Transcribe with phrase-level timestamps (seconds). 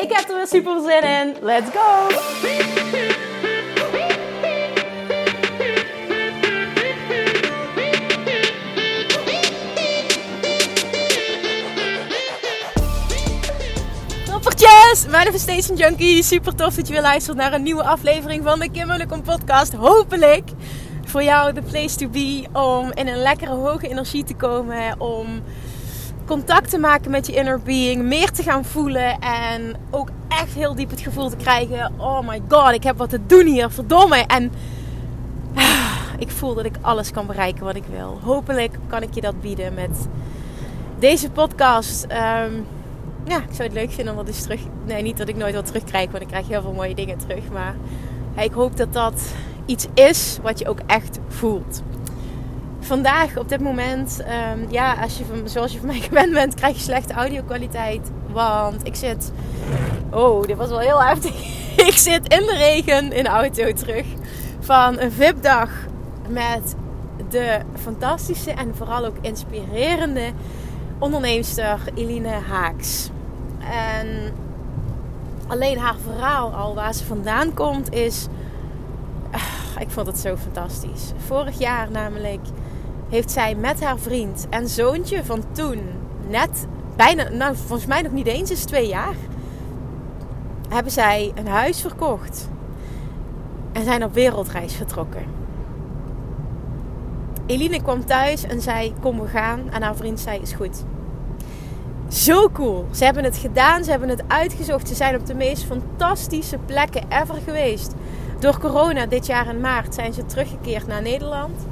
[0.00, 1.36] Ik heb er weer super zin in.
[1.40, 2.08] Let's go!
[14.24, 15.06] Toppertjes!
[15.10, 16.22] Manifestation Junkie.
[16.22, 19.72] Super tof dat je weer luistert naar een nieuwe aflevering van de Kim podcast.
[19.72, 20.50] Hopelijk
[21.04, 25.00] voor jou de place to be om in een lekkere hoge energie te komen.
[25.00, 25.42] Om
[26.30, 30.74] contact te maken met je inner being, meer te gaan voelen en ook echt heel
[30.74, 34.16] diep het gevoel te krijgen: oh my god, ik heb wat te doen hier, verdomme.
[34.16, 34.52] En
[36.24, 38.18] ik voel dat ik alles kan bereiken wat ik wil.
[38.22, 40.08] Hopelijk kan ik je dat bieden met
[40.98, 42.04] deze podcast.
[42.04, 42.52] Ehm,
[43.24, 44.60] ja, ik zou het leuk vinden om dat eens terug.
[44.86, 47.50] Nee, niet dat ik nooit wat terugkrijg, want ik krijg heel veel mooie dingen terug.
[47.52, 47.74] Maar
[48.36, 49.22] ik hoop dat dat
[49.66, 51.82] iets is wat je ook echt voelt
[52.90, 56.54] vandaag, op dit moment, um, ja, als je van, zoals je van mij gewend bent,
[56.54, 58.10] krijg je slechte audio-kwaliteit.
[58.32, 59.32] Want ik zit.
[60.10, 61.34] Oh, dit was wel heel heftig.
[61.90, 64.06] ik zit in de regen in de auto terug
[64.60, 65.70] van een VIP-dag
[66.28, 66.74] met
[67.28, 70.32] de fantastische en vooral ook inspirerende
[70.98, 73.10] onderneemster Eline Haaks.
[73.60, 74.34] En
[75.46, 78.26] alleen haar verhaal al waar ze vandaan komt is.
[79.30, 81.12] Ah, ik vond het zo fantastisch.
[81.26, 82.40] Vorig jaar namelijk
[83.10, 85.80] heeft zij met haar vriend en zoontje van toen,
[86.28, 86.66] net
[86.96, 89.14] bijna, nou volgens mij nog niet eens is twee jaar,
[90.68, 92.48] hebben zij een huis verkocht
[93.72, 95.24] en zijn op wereldreis vertrokken.
[97.46, 99.70] Eline kwam thuis en zei: Kom, we gaan.
[99.70, 100.84] En haar vriend zei: Is goed.
[102.08, 102.86] Zo cool.
[102.90, 104.88] Ze hebben het gedaan, ze hebben het uitgezocht.
[104.88, 107.94] Ze zijn op de meest fantastische plekken ever geweest.
[108.38, 111.66] Door corona dit jaar in maart zijn ze teruggekeerd naar Nederland.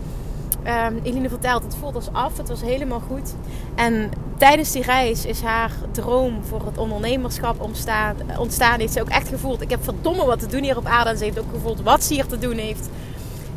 [0.66, 2.36] Um, Eline vertelt, het voelt als af.
[2.36, 3.34] Het was helemaal goed.
[3.74, 8.16] En tijdens die reis is haar droom voor het ondernemerschap ontstaan.
[8.38, 8.80] ontstaan.
[8.80, 11.10] Heeft ze ook echt gevoeld, ik heb verdomme wat te doen hier op aarde.
[11.10, 12.88] En ze heeft ook gevoeld wat ze hier te doen heeft.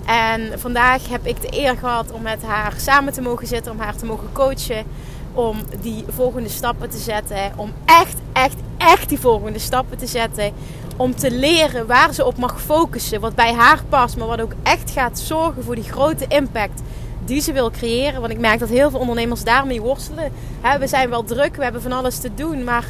[0.06, 3.72] En vandaag heb ik de eer gehad om met haar samen te mogen zitten.
[3.72, 4.86] Om haar te mogen coachen.
[5.34, 7.52] Om die volgende stappen te zetten.
[7.56, 10.54] Om echt, echt, echt die volgende stappen te zetten.
[10.98, 13.20] Om te leren waar ze op mag focussen.
[13.20, 14.18] Wat bij haar past.
[14.18, 16.82] Maar wat ook echt gaat zorgen voor die grote impact
[17.26, 18.22] die ze wil creëren.
[18.22, 20.32] Want ik merk dat heel veel ondernemers daarmee worstelen.
[20.80, 22.64] we zijn wel druk, we hebben van alles te doen.
[22.64, 22.86] Maar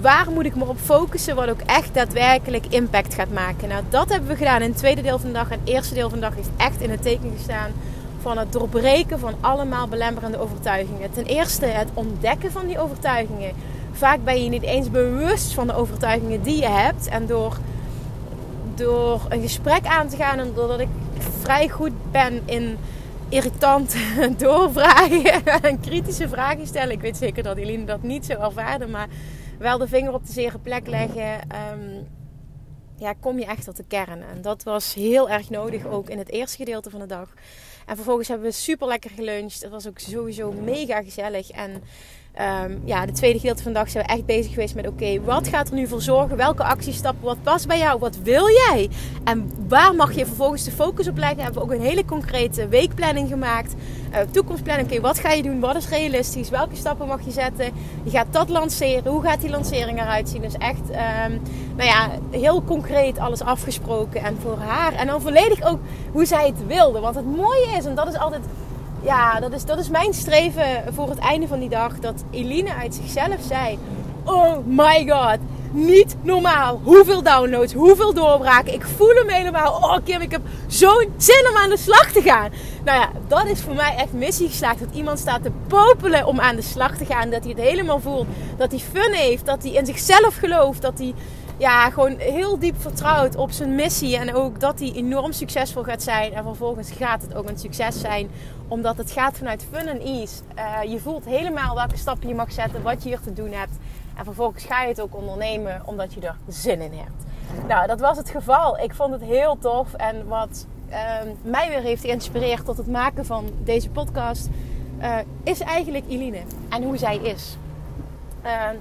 [0.00, 3.68] waar moet ik me op focussen wat ook echt daadwerkelijk impact gaat maken?
[3.68, 5.50] Nou, dat hebben we gedaan in het tweede deel van de dag.
[5.50, 7.70] En het eerste deel van de dag heeft echt in het teken gestaan
[8.22, 11.12] van het doorbreken van allemaal belemmerende overtuigingen.
[11.12, 13.52] Ten eerste het ontdekken van die overtuigingen.
[13.92, 17.08] Vaak ben je niet eens bewust van de overtuigingen die je hebt.
[17.08, 17.58] En door,
[18.74, 20.88] door een gesprek aan te gaan en doordat ik
[21.40, 22.78] vrij goed ben in
[23.28, 23.96] irritant
[24.38, 26.90] doorvragen en kritische vragen stellen.
[26.90, 29.08] Ik weet zeker dat Eline dat niet zo ervaarde, maar
[29.58, 31.40] wel de vinger op de zere plek leggen.
[31.72, 32.06] Um,
[32.96, 34.22] ja, kom je echt tot de kern.
[34.22, 37.34] En dat was heel erg nodig ook in het eerste gedeelte van de dag.
[37.86, 39.62] En vervolgens hebben we super lekker geluncht.
[39.62, 41.50] Het was ook sowieso mega gezellig.
[41.50, 41.82] En
[42.40, 45.20] Um, ja, de tweede gedeelte van de dag zijn we echt bezig geweest met: oké,
[45.20, 46.36] wat gaat er nu voor zorgen?
[46.36, 47.24] Welke actiestappen?
[47.24, 47.98] Wat past bij jou?
[47.98, 48.88] Wat wil jij?
[49.24, 51.42] En waar mag je vervolgens de focus op leggen?
[51.42, 53.74] Hebben we ook een hele concrete weekplanning gemaakt.
[54.12, 54.90] Uh, toekomstplanning.
[54.90, 55.60] Oké, wat ga je doen?
[55.60, 56.50] Wat is realistisch?
[56.50, 57.72] Welke stappen mag je zetten?
[58.02, 59.12] Je gaat dat lanceren.
[59.12, 60.42] Hoe gaat die lancering eruit zien?
[60.42, 61.40] Dus echt, um,
[61.76, 64.22] nou ja, heel concreet alles afgesproken.
[64.22, 64.92] En voor haar.
[64.92, 65.80] En dan volledig ook
[66.12, 67.00] hoe zij het wilde.
[67.00, 68.42] Want het mooie is, en dat is altijd
[69.02, 71.98] ja, dat is, dat is mijn streven voor het einde van die dag.
[71.98, 73.78] Dat Eline uit zichzelf zei:
[74.24, 75.38] Oh my god,
[75.72, 76.80] niet normaal.
[76.84, 78.72] Hoeveel downloads, hoeveel doorbraken.
[78.72, 79.72] Ik voel hem helemaal.
[79.72, 82.50] Oh Kim, ik heb zo'n zin om aan de slag te gaan.
[82.84, 84.80] Nou ja, dat is voor mij echt missie geslaagd.
[84.80, 87.30] Dat iemand staat te popelen om aan de slag te gaan.
[87.30, 88.26] Dat hij het helemaal voelt.
[88.56, 89.46] Dat hij fun heeft.
[89.46, 90.82] Dat hij in zichzelf gelooft.
[90.82, 91.14] Dat hij
[91.56, 94.16] ja, gewoon heel diep vertrouwt op zijn missie.
[94.16, 96.32] En ook dat hij enorm succesvol gaat zijn.
[96.32, 98.30] En vervolgens gaat het ook een succes zijn.
[98.68, 100.42] Omdat het gaat vanuit fun en ease.
[100.56, 102.82] Uh, je voelt helemaal welke stappen je mag zetten.
[102.82, 103.72] Wat je hier te doen hebt.
[104.16, 107.24] En vervolgens ga je het ook ondernemen omdat je er zin in hebt.
[107.68, 108.78] Nou, dat was het geval.
[108.78, 109.94] Ik vond het heel tof.
[109.94, 110.96] En wat uh,
[111.42, 114.48] mij weer heeft geïnspireerd tot het maken van deze podcast...
[115.00, 116.42] Uh, is eigenlijk Eline.
[116.68, 117.56] En hoe zij is.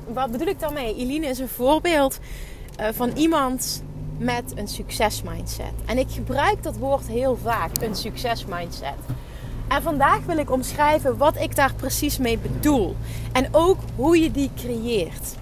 [0.07, 0.95] wat bedoel ik daarmee?
[0.95, 2.25] Eline is een voorbeeld eh,
[2.93, 3.83] van iemand
[4.17, 5.73] met een succesmindset.
[5.85, 8.97] En ik gebruik dat woord heel vaak, een succesmindset.
[9.67, 12.95] En vandaag wil ik omschrijven wat ik daar precies mee bedoel.
[13.31, 15.35] En ook hoe je die creëert.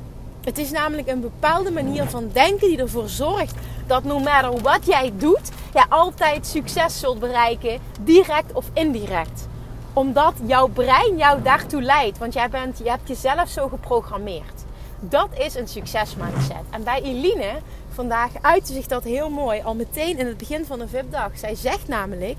[0.43, 3.55] Het is namelijk een bepaalde manier van denken die ervoor zorgt
[3.87, 9.47] dat no matter wat jij doet, jij altijd succes zult bereiken, direct of indirect.
[9.93, 14.65] Omdat jouw brein jou daartoe leidt, want jij bent, je hebt jezelf zo geprogrammeerd.
[14.99, 16.63] Dat is een succesmindset.
[16.69, 17.59] En bij Eline
[17.93, 21.31] vandaag uitte zich dat heel mooi al meteen in het begin van de VIP-dag.
[21.37, 22.37] Zij zegt namelijk: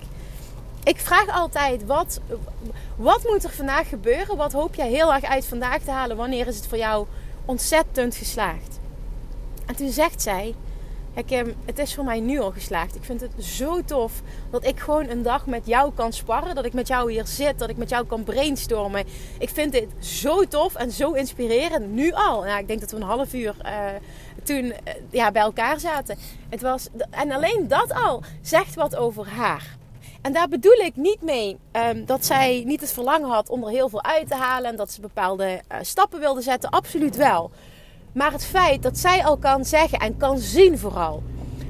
[0.85, 2.21] Ik vraag altijd: wat,
[2.97, 4.37] wat moet er vandaag gebeuren?
[4.37, 6.17] Wat hoop jij heel erg uit vandaag te halen?
[6.17, 7.07] Wanneer is het voor jou
[7.45, 8.79] ontzettend geslaagd?
[9.67, 10.55] En toen zegt zij:
[11.15, 12.95] ik, het is voor mij nu al geslaagd.
[12.95, 14.13] Ik vind het zo tof
[14.51, 16.55] dat ik gewoon een dag met jou kan sparren.
[16.55, 17.59] Dat ik met jou hier zit.
[17.59, 19.05] Dat ik met jou kan brainstormen.
[19.39, 21.93] Ik vind dit zo tof en zo inspirerend.
[21.93, 22.43] Nu al.
[22.43, 23.87] Nou, ik denk dat we een half uur uh,
[24.43, 24.73] toen uh,
[25.11, 26.19] ja, bij elkaar zaten.
[26.49, 29.79] Het was, en alleen dat al zegt wat over haar.
[30.23, 33.71] En daar bedoel ik niet mee um, dat zij niet het verlangen had om er
[33.71, 34.71] heel veel uit te halen.
[34.71, 36.71] En dat ze bepaalde uh, stappen wilde zetten.
[36.71, 37.51] Absoluut wel.
[38.13, 41.23] Maar het feit dat zij al kan zeggen en kan zien vooral.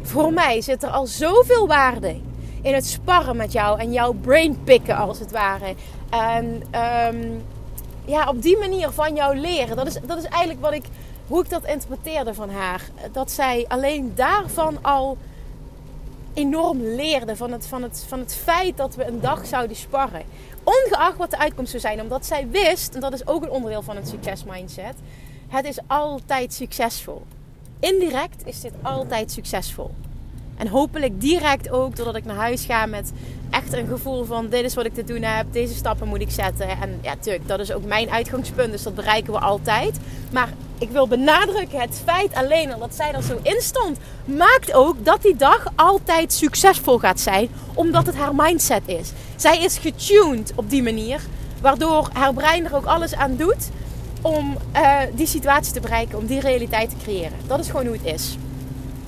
[0.03, 2.21] Voor mij zit er al zoveel waarde
[2.63, 5.75] in het sparren met jou en jouw brain pikken als het ware.
[6.11, 6.63] En
[7.15, 7.43] um,
[8.05, 9.77] ja, op die manier van jou leren.
[9.77, 10.85] Dat is, dat is eigenlijk wat ik,
[11.27, 12.83] hoe ik dat interpreteerde van haar.
[13.13, 15.17] Dat zij alleen daarvan al
[16.35, 17.37] enorm leerde.
[17.37, 20.23] Van het, van, het, van het feit dat we een dag zouden sparren.
[20.65, 22.01] Ongeacht wat de uitkomst zou zijn.
[22.01, 24.95] Omdat zij wist, en dat is ook een onderdeel van het succesmindset
[25.51, 27.23] het is altijd succesvol.
[27.81, 29.91] Indirect is dit altijd succesvol.
[30.57, 33.13] En hopelijk direct ook doordat ik naar huis ga met
[33.51, 36.31] echt een gevoel van dit is wat ik te doen heb, deze stappen moet ik
[36.31, 36.69] zetten.
[36.69, 39.99] En ja, natuurlijk, dat is ook mijn uitgangspunt, dus dat bereiken we altijd.
[40.33, 40.49] Maar
[40.79, 45.05] ik wil benadrukken, het feit alleen al dat zij er zo in stond, maakt ook
[45.05, 49.13] dat die dag altijd succesvol gaat zijn, omdat het haar mindset is.
[49.37, 51.21] Zij is getuned op die manier,
[51.61, 53.71] waardoor haar brein er ook alles aan doet
[54.23, 57.39] om uh, die situatie te bereiken, om die realiteit te creëren.
[57.47, 58.37] Dat is gewoon hoe het is.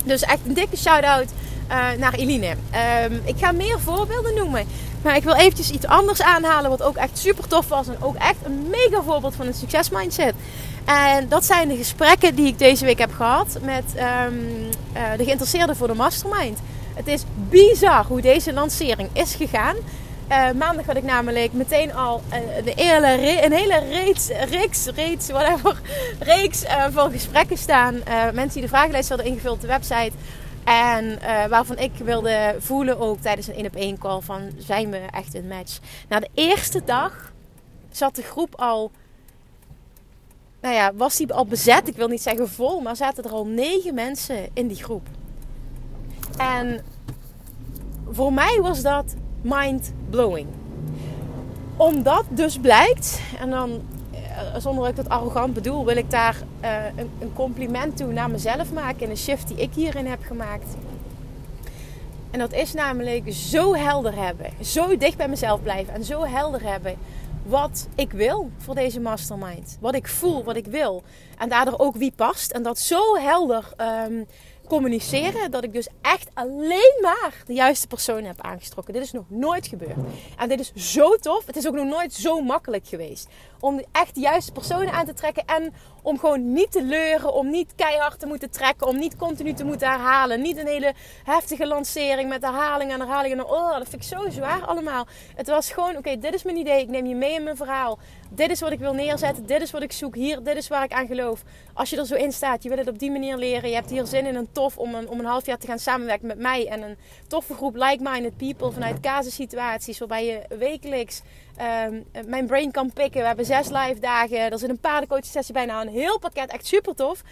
[0.04, 1.28] Dus echt een dikke shout-out
[1.70, 2.50] uh, naar Eline.
[2.50, 4.66] Um, ik ga meer voorbeelden noemen.
[5.02, 7.88] Maar ik wil eventjes iets anders aanhalen wat ook echt super tof was.
[7.88, 10.34] En ook echt een mega voorbeeld van een succesmindset.
[10.84, 14.38] En dat zijn de gesprekken die ik deze week heb gehad met um,
[14.96, 16.58] uh, de geïnteresseerden voor de mastermind.
[16.94, 19.76] Het is bizar hoe deze lancering is gegaan.
[20.32, 22.22] Uh, maandag had ik namelijk meteen al
[22.64, 25.80] de hele, een hele reeks, reeks, reeks, whatever,
[26.34, 27.94] reeks uh, van gesprekken staan.
[28.32, 30.12] mensen die de vragenlijst hadden ingevuld op de website.
[30.64, 31.18] En
[31.48, 35.34] waarvan ik wilde voelen ook tijdens een 1 op 1 call van zijn we echt
[35.34, 35.78] een match.
[36.08, 37.32] Na de eerste dag
[37.90, 38.90] zat de groep al,
[40.60, 41.88] nou ja, was die al bezet.
[41.88, 45.06] Ik wil niet zeggen vol, maar zaten er al negen mensen in die groep.
[46.36, 46.84] En
[48.10, 50.46] voor mij was dat mind blowing.
[51.76, 53.80] Omdat dus blijkt, en dan
[54.12, 58.12] eh, zonder dat ik dat arrogant bedoel, wil ik daar uh, een, een, compliment toe
[58.12, 60.76] naar mezelf maken in een shift die ik hierin heb gemaakt.
[62.30, 66.62] En dat is namelijk zo helder hebben, zo dicht bij mezelf blijven en zo helder
[66.62, 66.96] hebben
[67.46, 69.76] wat ik wil voor deze mastermind.
[69.80, 71.02] Wat ik voel, wat ik wil.
[71.38, 72.50] En daardoor ook wie past.
[72.50, 73.72] En dat zo helder
[74.06, 74.26] um,
[74.72, 78.94] communiceren dat ik dus echt alleen maar de juiste persoon heb aangestrokken.
[78.94, 79.96] Dit is nog nooit gebeurd.
[80.38, 81.46] En dit is zo tof.
[81.46, 83.28] Het is ook nog nooit zo makkelijk geweest.
[83.62, 85.44] Om echt de juiste personen aan te trekken.
[85.46, 87.34] En om gewoon niet te leuren.
[87.34, 88.86] Om niet keihard te moeten trekken.
[88.86, 90.40] Om niet continu te moeten herhalen.
[90.40, 93.34] Niet een hele heftige lancering met herhaling en herhaling.
[93.34, 95.06] En oh, dat vind ik zo zwaar allemaal.
[95.34, 96.80] Het was gewoon, oké, dit is mijn idee.
[96.80, 97.98] Ik neem je mee in mijn verhaal.
[98.30, 99.46] Dit is wat ik wil neerzetten.
[99.46, 100.14] Dit is wat ik zoek.
[100.14, 101.42] Hier, dit is waar ik aan geloof.
[101.74, 103.68] Als je er zo in staat, je wil het op die manier leren.
[103.68, 105.78] Je hebt hier zin in een tof om een, om een half jaar te gaan
[105.78, 106.68] samenwerken met mij.
[106.68, 106.96] En een
[107.28, 109.98] toffe groep like-minded people vanuit casissituaties.
[109.98, 111.22] Waarbij je wekelijks
[111.62, 113.20] um, mijn brain kan pikken.
[113.20, 114.38] We hebben zes live dagen.
[114.38, 115.64] Er zit een paardencoach sessie bij.
[115.64, 116.50] Nou, een heel pakket.
[116.50, 117.22] Echt super tof.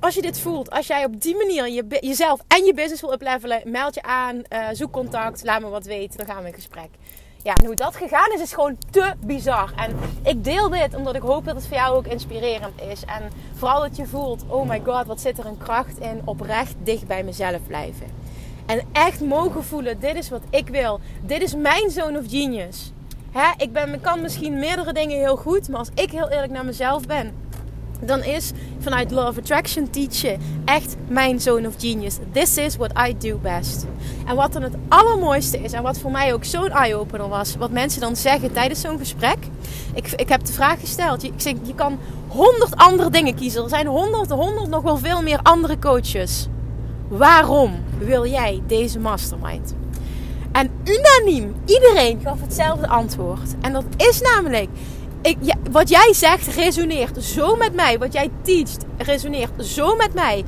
[0.00, 3.12] Als je dit voelt, als jij op die manier je, jezelf en je business wil
[3.12, 6.54] uplevelen, meld je aan, uh, zoek contact, laat me wat weten, dan gaan we in
[6.54, 6.88] gesprek.
[7.42, 9.72] Ja, en hoe dat gegaan is, is gewoon te bizar.
[9.76, 13.04] En ik deel dit omdat ik hoop dat het voor jou ook inspirerend is.
[13.04, 16.74] En vooral dat je voelt, oh my god, wat zit er een kracht in oprecht
[16.82, 18.06] dicht bij mezelf blijven.
[18.66, 21.00] En echt mogen voelen, dit is wat ik wil.
[21.20, 22.92] Dit is mijn zone of genius.
[23.32, 26.64] Hè, ik, ben, kan misschien meerdere dingen heel goed, maar als ik heel eerlijk naar
[26.64, 27.32] mezelf ben,
[28.00, 32.18] dan is vanuit Law of Attraction teachen echt mijn zone of genius.
[32.32, 33.86] This is what I do best.
[34.26, 37.70] En wat dan het allermooiste is, en wat voor mij ook zo'n eye-opener was, wat
[37.70, 39.38] mensen dan zeggen tijdens zo'n gesprek,
[39.94, 41.22] Ik, ik heb de vraag gesteld.
[41.22, 41.98] Je, ik zeg, je kan
[42.28, 43.62] honderd andere dingen kiezen.
[43.62, 46.48] Er zijn honderd, honderd, nog wel veel meer andere coaches.
[47.08, 49.74] Waarom wil jij deze mastermind?
[50.52, 53.54] En unaniem, iedereen gaf hetzelfde antwoord.
[53.60, 54.68] En dat is namelijk,
[55.22, 55.36] ik,
[55.70, 57.98] wat jij zegt resoneert zo met mij.
[57.98, 60.44] Wat jij teacht resoneert zo met mij.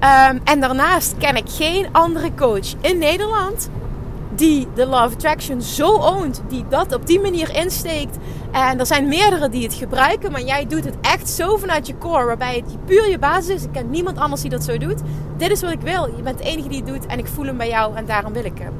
[0.00, 3.68] Um, en daarnaast ken ik geen andere coach in Nederland
[4.34, 8.16] die de Love Attraction zo oont, die dat op die manier insteekt.
[8.52, 11.98] En er zijn meerdere die het gebruiken, maar jij doet het echt zo vanuit je
[11.98, 13.62] core, waarbij het puur je basis is.
[13.62, 15.00] Ik ken niemand anders die dat zo doet.
[15.36, 16.06] Dit is wat ik wil.
[16.16, 18.32] Je bent de enige die het doet en ik voel hem bij jou en daarom
[18.32, 18.72] wil ik hem.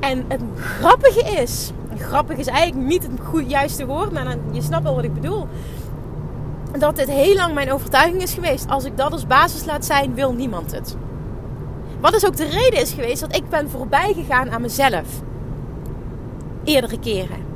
[0.00, 4.82] En het grappige is, grappig is eigenlijk niet het goed, juiste woord, maar je snapt
[4.82, 5.46] wel wat ik bedoel.
[6.78, 8.68] Dat dit heel lang mijn overtuiging is geweest.
[8.68, 10.96] Als ik dat als basis laat zijn, wil niemand het.
[12.00, 15.22] Wat dus ook de reden is geweest dat ik ben voorbij gegaan aan mezelf.
[16.64, 17.46] Eerdere keren.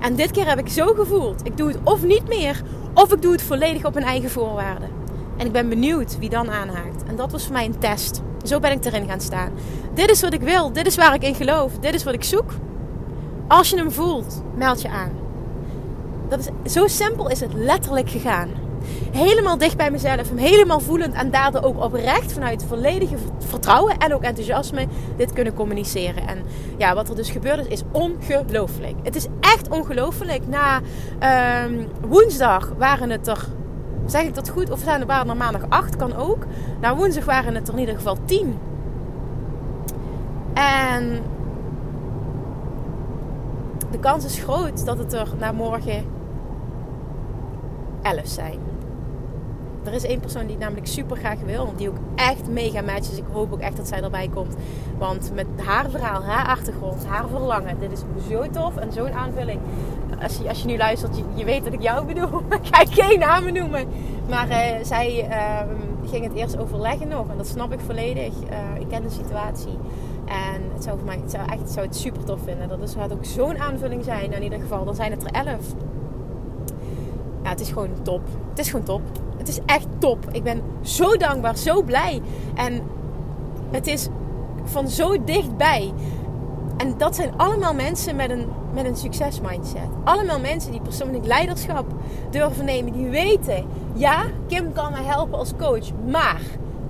[0.00, 1.46] En dit keer heb ik zo gevoeld.
[1.46, 2.62] Ik doe het of niet meer,
[2.94, 4.88] of ik doe het volledig op mijn eigen voorwaarden.
[5.40, 7.02] En ik ben benieuwd wie dan aanhaakt.
[7.06, 8.20] En dat was voor mij een test.
[8.44, 9.52] Zo ben ik erin gaan staan.
[9.94, 10.72] Dit is wat ik wil.
[10.72, 11.78] Dit is waar ik in geloof.
[11.78, 12.50] Dit is wat ik zoek.
[13.48, 15.12] Als je hem voelt, meld je aan.
[16.28, 18.48] Dat is, zo simpel is het letterlijk gegaan
[19.12, 20.28] helemaal dicht bij mezelf.
[20.28, 25.54] Hem helemaal voelend en daardoor ook oprecht vanuit volledige vertrouwen en ook enthousiasme dit kunnen
[25.54, 26.28] communiceren.
[26.28, 26.42] En
[26.76, 28.94] ja, wat er dus gebeurd is, is ongelooflijk.
[29.02, 30.46] Het is echt ongelooflijk.
[30.46, 30.80] Na
[31.18, 31.74] ehm,
[32.08, 33.46] woensdag waren het er,
[34.10, 34.70] zeg ik dat goed?
[34.70, 36.46] Of zijn er waren er maandag acht, kan ook.
[36.80, 38.58] Na woensdag waren het er in ieder geval tien.
[40.54, 41.22] En
[43.90, 46.04] de kans is groot dat het er na morgen
[48.02, 48.58] 11 zijn.
[49.84, 51.72] Er is één persoon die het namelijk super graag wil.
[51.76, 53.08] Die ook echt mega matcht.
[53.08, 54.56] Dus ik hoop ook echt dat zij erbij komt.
[54.98, 57.78] Want met haar verhaal, haar achtergrond, haar verlangen.
[57.78, 59.60] Dit is zo tof en zo'n aanvulling.
[60.22, 62.38] Als je, als je nu luistert, je, weet dat ik jou bedoel.
[62.62, 63.88] ik ga geen namen noemen.
[64.28, 67.28] Maar uh, zij uh, ging het eerst overleggen nog.
[67.28, 68.32] En dat snap ik volledig.
[68.32, 69.78] Uh, ik ken de situatie.
[70.24, 72.68] En het zou voor mij het zou echt zou het super tof vinden.
[72.68, 74.32] Dat zou ook zo'n aanvulling zijn.
[74.32, 75.74] In ieder geval, dan zijn het er elf.
[77.42, 78.22] Ja, het is gewoon top.
[78.48, 79.02] Het is gewoon top.
[79.36, 80.18] Het is echt top.
[80.32, 82.20] Ik ben zo dankbaar, zo blij.
[82.54, 82.82] En
[83.70, 84.08] het is
[84.64, 85.92] van zo dichtbij.
[86.76, 89.88] En dat zijn allemaal mensen met een, met een succesmindset.
[90.04, 91.86] Allemaal mensen die persoonlijk leiderschap
[92.30, 92.92] durven nemen.
[92.92, 95.86] Die weten, ja, Kim kan mij helpen als coach.
[96.06, 96.40] Maar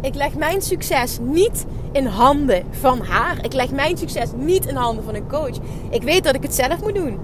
[0.01, 3.45] ik leg mijn succes niet in handen van haar.
[3.45, 5.57] Ik leg mijn succes niet in handen van een coach.
[5.91, 7.19] Ik weet dat ik het zelf moet doen.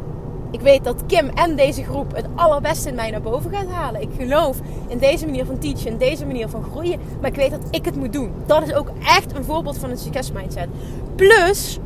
[0.50, 4.00] Ik weet dat Kim en deze groep het allerbeste in mij naar boven gaat halen.
[4.00, 7.00] Ik geloof in deze manier van teachen, in deze manier van groeien.
[7.20, 8.32] Maar ik weet dat ik het moet doen.
[8.46, 10.68] Dat is ook echt een voorbeeld van een succesmindset.
[11.14, 11.78] Plus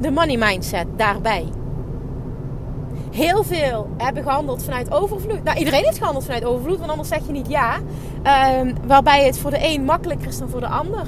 [0.00, 1.44] de money mindset daarbij.
[3.12, 5.44] Heel veel hebben gehandeld vanuit overvloed.
[5.44, 7.76] Nou, iedereen heeft gehandeld vanuit overvloed, want anders zeg je niet ja.
[8.60, 11.06] Um, waarbij het voor de een makkelijker is dan voor de ander.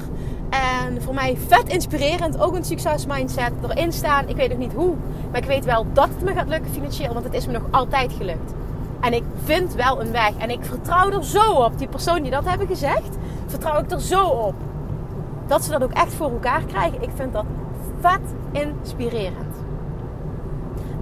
[0.51, 2.41] En voor mij vet inspirerend.
[2.41, 4.29] Ook een succesmindset erin staan.
[4.29, 4.95] Ik weet nog niet hoe.
[5.31, 7.13] Maar ik weet wel dat het me gaat lukken financieel.
[7.13, 8.53] Want het is me nog altijd gelukt.
[9.01, 10.33] En ik vind wel een weg.
[10.39, 11.79] En ik vertrouw er zo op.
[11.79, 13.17] Die persoon die dat hebben gezegd.
[13.47, 14.55] Vertrouw ik er zo op.
[15.47, 17.03] Dat ze dat ook echt voor elkaar krijgen.
[17.03, 17.45] Ik vind dat
[18.01, 18.21] vet
[18.53, 19.54] inspirerend.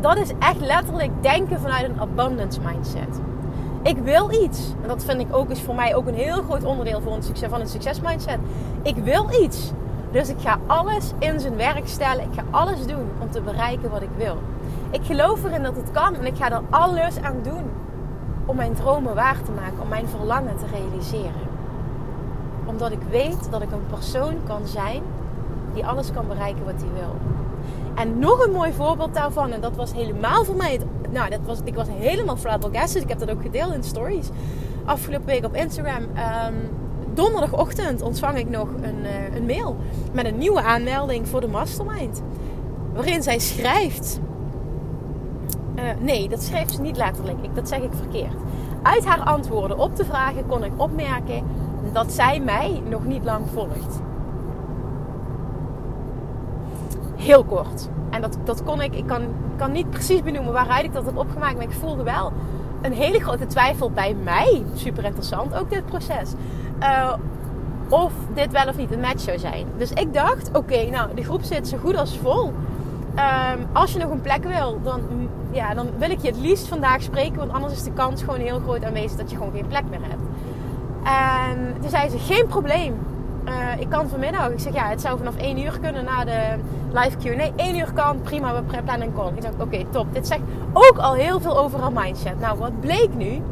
[0.03, 3.21] Dat is echt letterlijk denken vanuit een abundance mindset
[3.83, 4.75] ik wil iets.
[4.83, 7.23] En dat vind ik ook, is voor mij ook een heel groot onderdeel voor een
[7.23, 8.39] succes, van een succesmindset.
[8.83, 9.73] Ik wil iets.
[10.11, 12.25] Dus ik ga alles in zijn werk stellen.
[12.25, 14.39] Ik ga alles doen om te bereiken wat ik wil.
[14.91, 17.71] Ik geloof erin dat het kan en ik ga er alles aan doen
[18.45, 21.51] om mijn dromen waar te maken, om mijn verlangen te realiseren.
[22.65, 25.03] Omdat ik weet dat ik een persoon kan zijn
[25.75, 27.17] die alles kan bereiken wat hij wil.
[27.95, 30.81] En nog een mooi voorbeeld daarvan, en dat was helemaal voor mij
[31.13, 33.03] nou, dat was, ik was helemaal flabbergasted.
[33.03, 34.29] Ik heb dat ook gedeeld in stories.
[34.85, 36.03] Afgelopen week op Instagram.
[36.03, 36.71] Um,
[37.15, 39.77] donderdagochtend ontvang ik nog een, uh, een mail
[40.13, 42.23] met een nieuwe aanmelding voor de Mastermind.
[42.93, 44.21] Waarin zij schrijft.
[45.77, 47.39] Uh, nee, dat schreef ze niet letterlijk.
[47.43, 48.35] Ik, dat zeg ik verkeerd.
[48.83, 51.43] Uit haar antwoorden op de vragen kon ik opmerken
[51.93, 54.01] dat zij mij nog niet lang volgt.
[57.23, 57.89] Heel kort.
[58.11, 59.23] En dat, dat kon ik, ik kan,
[59.57, 61.55] kan niet precies benoemen waaruit ik dat heb opgemaakt.
[61.55, 62.33] Maar ik voelde wel
[62.81, 64.63] een hele grote twijfel bij mij.
[64.75, 66.33] Super interessant, ook dit proces.
[66.81, 67.13] Uh,
[67.89, 69.67] of dit wel of niet een match zou zijn.
[69.77, 72.45] Dus ik dacht, oké, nou, de groep zit zo goed als vol.
[72.47, 75.01] Um, als je nog een plek wil, dan,
[75.51, 77.37] ja, dan wil ik je het liefst vandaag spreken.
[77.37, 80.01] Want anders is de kans gewoon heel groot aanwezig dat je gewoon geen plek meer
[80.03, 80.23] hebt.
[81.03, 82.95] En toen zei ze, geen probleem.
[83.49, 84.49] Uh, ik kan vanmiddag.
[84.49, 86.59] Ik zeg ja, het zou vanaf 1 uur kunnen na de
[86.93, 87.51] live Q&A.
[87.57, 89.33] 1 uur kan, prima, we plannen een call.
[89.35, 90.15] Ik zeg oké, top.
[90.15, 90.41] Dit zegt
[90.73, 92.41] ook al heel veel over haar mindset.
[92.41, 93.43] Nou, wat bleek nu?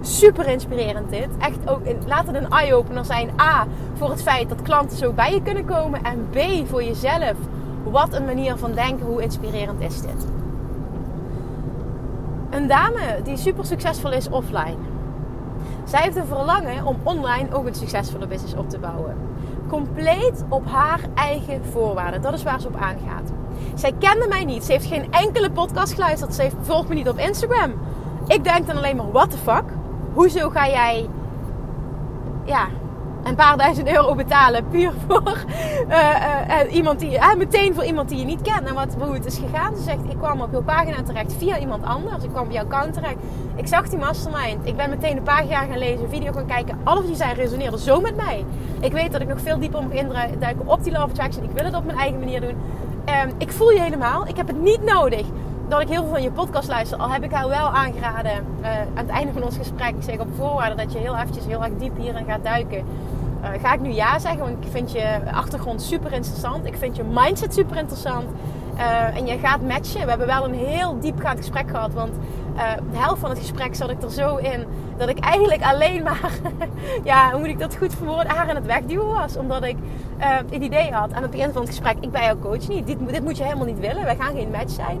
[0.00, 1.28] Super inspirerend dit.
[1.38, 3.30] Echt ook, laat het een eye-opener zijn.
[3.40, 6.04] A, voor het feit dat klanten zo bij je kunnen komen.
[6.04, 7.34] En B, voor jezelf.
[7.82, 9.06] Wat een manier van denken.
[9.06, 10.26] Hoe inspirerend is dit?
[12.50, 14.76] Een dame die super succesvol is offline.
[15.84, 19.16] Zij heeft een verlangen om online ook een succesvolle business op te bouwen.
[19.68, 22.22] Compleet op haar eigen voorwaarden.
[22.22, 23.32] Dat is waar ze op aangaat.
[23.74, 24.64] Zij kende mij niet.
[24.64, 26.34] Ze heeft geen enkele podcast geluisterd.
[26.34, 27.72] Ze heeft, volgt me niet op Instagram.
[28.26, 29.64] Ik denk dan alleen maar, what the fuck?
[30.14, 31.08] Hoezo ga jij
[32.44, 32.68] ja,
[33.24, 35.44] een paar duizend euro betalen puur voor
[35.88, 38.68] uh, iemand die, meteen voor iemand die je niet kent.
[38.68, 39.76] En wat, hoe het is gegaan.
[39.76, 42.24] Ze zegt, ik kwam op jouw pagina terecht via iemand anders.
[42.24, 43.16] Ik kwam op jouw account terecht.
[43.56, 44.66] Ik zag die mastermind.
[44.66, 46.78] Ik ben meteen de pagina gaan lezen, video gaan kijken.
[46.84, 48.44] Alles die zij resoneerde zo met mij.
[48.80, 51.44] Ik weet dat ik nog veel dieper mag induiken op die Love Attraction.
[51.44, 52.56] Ik wil het op mijn eigen manier doen.
[53.24, 54.28] Um, ik voel je helemaal.
[54.28, 55.26] Ik heb het niet nodig
[55.68, 56.98] dat ik heel veel van je podcast luister.
[56.98, 59.88] Al heb ik haar wel aangeraden uh, aan het einde van ons gesprek.
[59.88, 62.84] Ik zeg op voorwaarde dat je heel eventjes heel erg diep hierin gaat duiken.
[63.42, 66.66] Uh, ga ik nu ja zeggen, want ik vind je achtergrond super interessant.
[66.66, 68.24] Ik vind je mindset super interessant.
[68.74, 70.02] Uh, en je gaat matchen.
[70.02, 71.92] We hebben wel een heel diepgaand gesprek gehad.
[71.92, 72.12] Want
[72.90, 74.64] de helft van het gesprek zat ik er zo in
[74.96, 76.30] dat ik eigenlijk alleen maar,
[77.04, 79.36] ja, hoe moet ik dat goed verwoorden, haar aan het wegduwen was.
[79.36, 79.76] Omdat ik
[80.50, 82.86] het idee had aan het begin van het gesprek: ik ben jouw coach niet.
[82.86, 84.04] Dit, dit moet je helemaal niet willen.
[84.04, 85.00] Wij gaan geen match zijn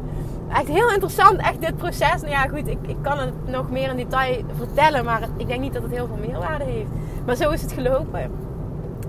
[0.52, 2.20] echt heel interessant, echt dit proces.
[2.20, 5.60] Nou ja, goed, ik, ik kan het nog meer in detail vertellen, maar ik denk
[5.60, 6.90] niet dat het heel veel meerwaarde heeft.
[7.26, 8.30] Maar zo is het gelopen.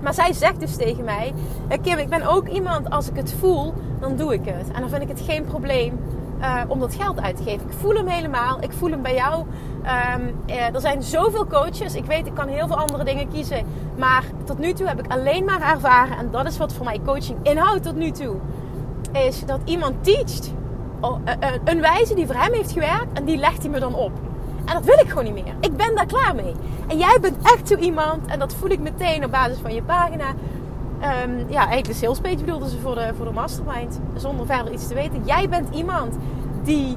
[0.02, 1.34] Maar zij zegt dus tegen mij:
[1.82, 4.70] Kim, ik ben ook iemand, als ik het voel, dan doe ik het.
[4.72, 5.98] En dan vind ik het geen probleem
[6.40, 7.66] uh, om dat geld uit te geven.
[7.66, 8.56] Ik voel hem helemaal.
[8.60, 9.44] Ik voel hem bij jou.
[10.18, 11.94] Um, uh, er zijn zoveel coaches.
[11.94, 13.66] Ik weet, ik kan heel veel andere dingen kiezen.
[13.98, 16.16] Maar tot nu toe heb ik alleen maar ervaren.
[16.16, 18.36] En dat is wat voor mij coaching inhoudt tot nu toe.
[19.12, 20.65] Is dat iemand teacht eh, eh,
[21.64, 24.12] een wijze die voor hem heeft gewerkt en die legt hij me dan op.
[24.64, 25.54] En dat wil ik gewoon niet meer.
[25.60, 26.54] Ik ben daar klaar mee.
[26.86, 29.82] En jij bent echt zo iemand, en dat voel ik meteen op basis van je
[29.82, 30.26] pagina.
[31.24, 34.00] Um, ja, eigenlijk de sales page bedoelde ze voor de, voor de mastermind.
[34.14, 35.22] Zonder verder iets te weten.
[35.24, 36.14] Jij bent iemand
[36.62, 36.96] die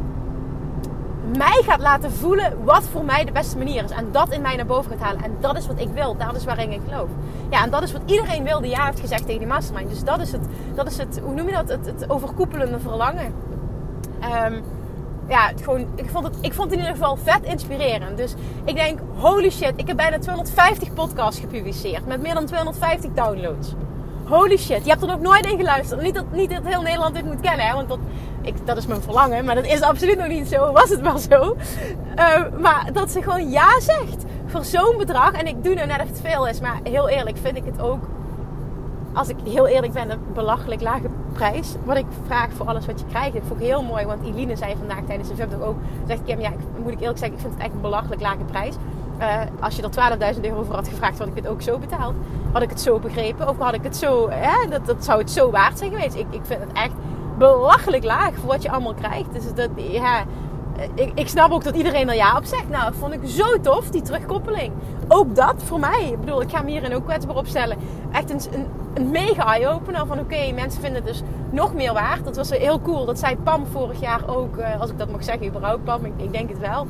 [1.38, 3.92] mij gaat laten voelen wat voor mij de beste manier is.
[3.92, 5.24] En dat in mij naar boven gaat halen.
[5.24, 6.18] En dat is wat ik wil.
[6.18, 7.10] Dat is waarin ik geloof.
[7.50, 9.90] Ja, en dat is wat iedereen wil die ja heeft gezegd tegen die mastermind.
[9.90, 11.70] Dus dat is het, dat is het hoe noem je dat?
[11.70, 13.34] Het, het overkoepelende verlangen.
[14.24, 14.64] Um,
[15.30, 18.18] ja, gewoon, ik, vond het, ik vond het in ieder geval vet inspirerend.
[18.18, 18.34] Dus
[18.66, 22.06] ik denk, holy shit, ik heb bijna 250 podcasts gepubliceerd.
[22.06, 23.74] Met meer dan 250 downloads.
[24.24, 26.02] Holy shit, je hebt er nog nooit in geluisterd.
[26.02, 28.00] Niet dat, niet dat heel Nederland dit moet kennen, hè, want dat,
[28.42, 29.46] ik, dat is mijn verlangen.
[29.46, 30.72] Maar dat is absoluut nog niet zo.
[30.82, 31.58] Was het wel zo.
[32.16, 35.32] Uh, maar dat ze gewoon ja zegt voor zo'n bedrag.
[35.32, 36.60] En ik doe nu net of het veel is.
[36.60, 38.04] Maar heel eerlijk vind ik het ook
[39.14, 41.76] als ik heel eerlijk ben, een belachelijk lage prijs.
[41.84, 43.36] Wat ik vraag voor alles wat je krijgt.
[43.36, 45.76] Ik vond het heel mooi, want Eline zei vandaag tijdens de VIP ook.
[46.08, 48.44] Zegt Kim, ja, ik, moet ik eerlijk zeggen, ik vind het echt een belachelijk lage
[48.52, 48.76] prijs.
[49.20, 52.14] Uh, als je er 12.000 euro voor had gevraagd, had ik het ook zo betaald.
[52.52, 55.32] Had ik het zo begrepen, of had ik het zo, hè, dat, dat zou het
[55.32, 56.16] zo waard zijn geweest.
[56.16, 56.94] Ik, ik vind het echt
[57.38, 59.34] belachelijk laag voor wat je allemaal krijgt.
[59.34, 60.24] Dus dat, ja,
[60.94, 62.70] ik, ik, snap ook dat iedereen er ja op zegt.
[62.70, 64.74] Nou, dat vond ik zo tof, die terugkoppeling.
[65.08, 66.10] Ook dat voor mij.
[66.12, 67.78] Ik bedoel, ik ga me hierin ook kwetsbaar opstellen.
[68.12, 68.42] Echt een,
[68.94, 72.26] een, mega eye-opener van oké, mensen vinden het dus nog meer waard.
[72.26, 73.06] Dat was heel cool.
[73.06, 76.32] Dat zei Pam vorig jaar ook, uh, als ik dat mag zeggen, überhaupt Pam, ik,
[76.32, 76.88] denk het wel.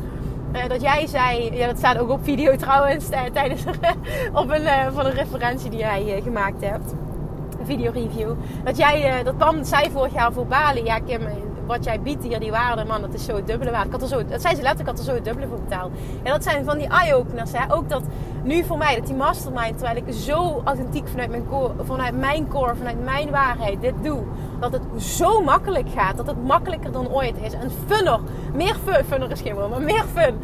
[0.55, 3.63] Uh, dat jij zei, ja dat staat ook op video trouwens, tijdens
[4.33, 6.91] op een, van een referentie die jij gemaakt hebt.
[7.59, 8.31] Een video review.
[8.63, 11.21] Dat jij, dat Pam zei vorig jaar voor Bali, ja Kim,
[11.69, 13.85] wat jij biedt hier, die waarde, man, dat is zo het dubbele waard.
[13.85, 15.91] Ik had zo, dat zei ze letterlijk, ik had er zo het dubbele voor betaald.
[16.23, 17.51] En dat zijn van die eye-openers.
[17.69, 18.03] Ook dat
[18.43, 22.47] nu voor mij, dat die mastermind, terwijl ik zo authentiek vanuit mijn, core, vanuit mijn
[22.47, 24.23] core, vanuit mijn waarheid dit doe.
[24.59, 26.17] Dat het zo makkelijk gaat.
[26.17, 27.53] Dat het makkelijker dan ooit is.
[27.53, 28.19] En funner,
[28.53, 30.39] meer fun, funner is geen woord, maar meer fun.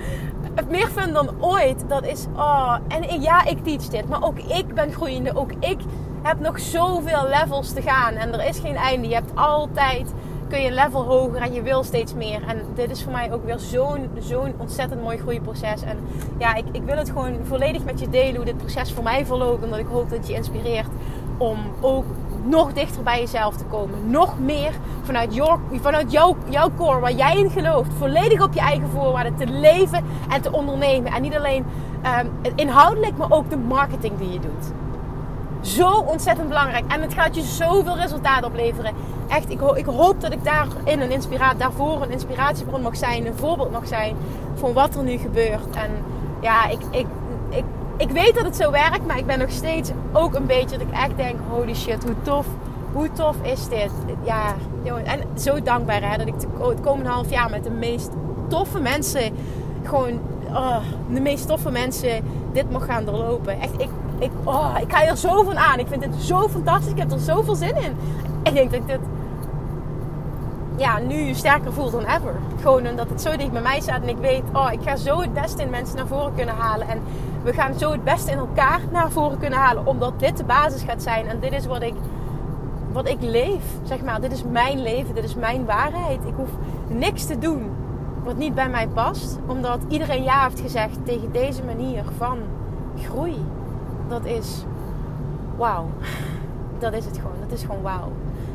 [0.70, 1.84] Meer fun dan ooit.
[1.88, 2.76] Dat is, oh.
[2.88, 4.10] En ja, ik teach dit.
[4.10, 5.36] Maar ook ik ben groeiende.
[5.36, 5.80] Ook ik
[6.22, 8.14] heb nog zoveel levels te gaan.
[8.14, 9.08] En er is geen einde.
[9.08, 10.14] Je hebt altijd
[10.48, 12.44] kun je level hoger en je wil steeds meer.
[12.48, 15.82] En dit is voor mij ook weer zo'n zo'n ontzettend mooi groeiproces.
[15.82, 15.98] En
[16.38, 19.26] ja, ik, ik wil het gewoon volledig met je delen hoe dit proces voor mij
[19.26, 19.64] verloopt.
[19.64, 20.90] Omdat ik hoop dat je inspireert
[21.38, 22.06] om ook
[22.44, 24.10] nog dichter bij jezelf te komen.
[24.10, 24.72] Nog meer
[25.04, 27.94] vanuit, your, vanuit jouw, jouw core, waar jij in gelooft.
[27.94, 31.14] Volledig op je eigen voorwaarden te leven en te ondernemen.
[31.14, 31.66] En niet alleen
[32.22, 34.85] um, inhoudelijk, maar ook de marketing die je doet
[35.66, 36.84] zo ontzettend belangrijk.
[36.88, 38.94] En het gaat je zoveel resultaat opleveren.
[39.28, 43.26] Echt, ik, ik hoop dat ik daarin een inspiratie, daarvoor een inspiratiebron mag zijn.
[43.26, 44.16] Een voorbeeld mag zijn
[44.56, 45.76] van wat er nu gebeurt.
[45.76, 45.92] En
[46.42, 47.06] ja, ik, ik,
[47.50, 47.64] ik
[47.98, 50.88] ik weet dat het zo werkt, maar ik ben nog steeds ook een beetje dat
[50.88, 52.46] ik echt denk: holy shit, hoe tof,
[52.94, 53.92] hoe tof is dit?
[54.24, 54.56] Ja,
[55.04, 58.10] en zo dankbaar hè, dat ik het komende half jaar met de meest
[58.48, 59.36] toffe mensen,
[59.84, 60.78] gewoon oh,
[61.10, 62.24] de meest toffe mensen,
[62.54, 63.60] dit mag gaan doorlopen.
[63.60, 65.80] Echt, ik, ik, oh, ik ga er zo van aan.
[65.80, 66.92] Ik vind het zo fantastisch.
[66.92, 67.98] Ik heb er zoveel zin in.
[68.44, 69.00] Ik denk dat ik dit
[70.78, 72.36] ja, nu sterker voel dan ever.
[72.62, 75.22] Gewoon omdat het zo dicht bij mij staat en ik weet, oh, ik ga zo
[75.22, 76.88] het beste in mensen naar voren kunnen halen.
[76.88, 77.02] En
[77.44, 80.82] we gaan zo het beste in elkaar naar voren kunnen halen, omdat dit de basis
[80.82, 81.28] gaat zijn.
[81.28, 81.94] En dit is wat ik,
[82.92, 84.22] wat ik leef, zeg maar.
[84.22, 86.20] Dit is mijn leven, dit is mijn waarheid.
[86.26, 86.50] Ik hoef
[86.88, 87.72] niks te doen
[88.24, 92.38] wat niet bij mij past, omdat iedereen ja heeft gezegd tegen deze manier van
[93.04, 93.38] groei.
[94.08, 94.64] Dat is
[95.58, 95.90] wauw.
[96.80, 97.36] Dat is het gewoon.
[97.40, 98.12] Dat is gewoon wauw.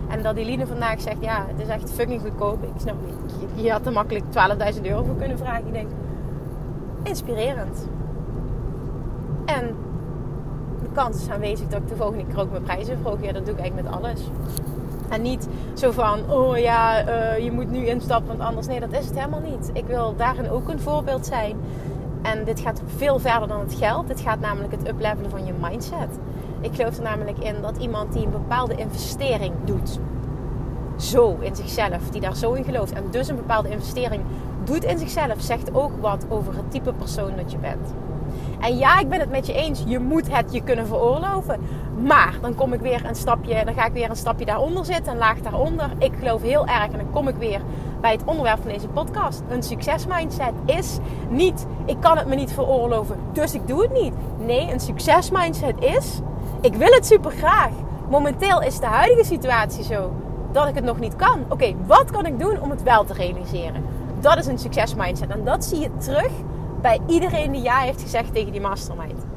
[0.08, 2.62] En dat Eline vandaag zegt, ja, het is echt fucking goedkoop.
[2.62, 3.64] Ik snap niet.
[3.64, 4.24] Je, had er makkelijk
[4.74, 5.66] 12.000 euro voor kunnen vragen.
[5.66, 5.88] Ik denk,
[7.02, 7.88] inspirerend.
[9.44, 9.76] En
[10.82, 13.22] de kans is aanwezig dat ik de volgende keer ook mijn prijzen verhoog.
[13.22, 14.20] Ja, dat doe ik eigenlijk met alles.
[15.08, 18.66] En niet zo van, oh ja, uh, je moet nu instappen, want anders.
[18.66, 19.70] Nee, dat is het helemaal niet.
[19.72, 21.56] Ik wil daarin ook een voorbeeld zijn.
[22.22, 24.08] En dit gaat veel verder dan het geld.
[24.08, 26.18] Dit gaat namelijk het uplevelen van je mindset.
[26.60, 29.98] Ik geloof er namelijk in dat iemand die een bepaalde investering doet,
[30.96, 34.22] zo in zichzelf, die daar zo in gelooft en dus een bepaalde investering
[34.64, 37.94] doet in zichzelf, zegt ook wat over het type persoon dat je bent.
[38.60, 39.82] En ja, ik ben het met je eens.
[39.86, 41.60] Je moet het je kunnen veroorloven.
[42.02, 45.12] Maar dan kom ik weer een stapje, dan ga ik weer een stapje daaronder zitten,
[45.12, 45.90] een laag daaronder.
[45.98, 47.60] Ik geloof heel erg en dan kom ik weer
[48.00, 49.42] bij het onderwerp van deze podcast.
[49.48, 54.14] Een succesmindset is niet, ik kan het me niet veroorloven, dus ik doe het niet.
[54.38, 56.18] Nee, een succesmindset is,
[56.60, 57.70] ik wil het super graag.
[58.08, 60.12] Momenteel is de huidige situatie zo
[60.52, 61.44] dat ik het nog niet kan.
[61.48, 63.84] Oké, wat kan ik doen om het wel te realiseren?
[64.20, 65.30] Dat is een succesmindset.
[65.30, 66.30] En dat zie je terug
[66.80, 69.29] bij iedereen die ja heeft gezegd tegen die mastermind.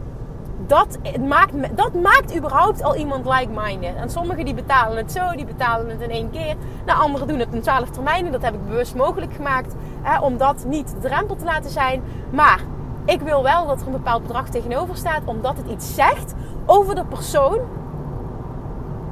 [0.68, 0.98] Dat
[1.28, 3.96] maakt, dat maakt überhaupt al iemand like-minded.
[3.96, 6.56] En sommigen die betalen het zo, die betalen het in één keer.
[6.86, 8.32] Nou, anderen doen het in twaalf termijnen.
[8.32, 9.76] Dat heb ik bewust mogelijk gemaakt.
[10.02, 12.04] Hè, om dat niet de drempel te laten zijn.
[12.30, 12.62] Maar
[13.06, 15.22] ik wil wel dat er een bepaald bedrag tegenover staat.
[15.26, 16.34] Omdat het iets zegt
[16.66, 17.60] over de persoon.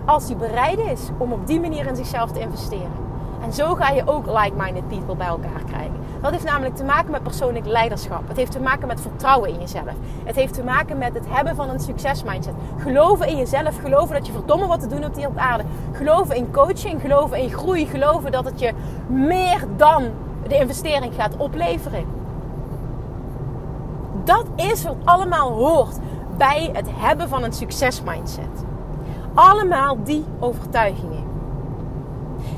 [0.06, 3.00] Als die bereid is om op die manier in zichzelf te investeren.
[3.44, 6.00] En zo ga je ook like-minded people bij elkaar krijgen.
[6.22, 8.28] Dat heeft namelijk te maken met persoonlijk leiderschap.
[8.28, 9.94] Het heeft te maken met vertrouwen in jezelf.
[10.24, 12.54] Het heeft te maken met het hebben van een succesmindset.
[12.78, 13.80] Geloven in jezelf.
[13.82, 15.64] Geloven dat je verdomme wat te doen hebt hier op aarde.
[15.92, 17.02] Geloven in coaching.
[17.02, 17.86] Geloven in groei.
[17.86, 18.74] Geloven dat het je
[19.08, 20.04] meer dan
[20.48, 22.06] de investering gaat opleveren.
[24.24, 25.98] Dat is wat allemaal hoort
[26.38, 28.66] bij het hebben van een succesmindset.
[29.34, 31.21] Allemaal die overtuigingen.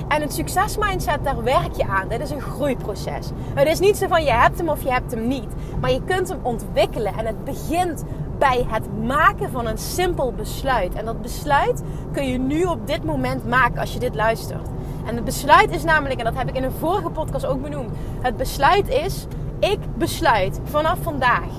[0.07, 2.07] En het succesmindset, daar werk je aan.
[2.07, 3.29] Dit is een groeiproces.
[3.53, 5.49] Het is niet zo van je hebt hem of je hebt hem niet.
[5.81, 7.13] Maar je kunt hem ontwikkelen.
[7.17, 8.03] En het begint
[8.37, 10.93] bij het maken van een simpel besluit.
[10.93, 14.67] En dat besluit kun je nu op dit moment maken als je dit luistert.
[15.05, 17.91] En het besluit is namelijk, en dat heb ik in een vorige podcast ook benoemd.
[18.21, 19.25] Het besluit is,
[19.59, 21.49] ik besluit vanaf vandaag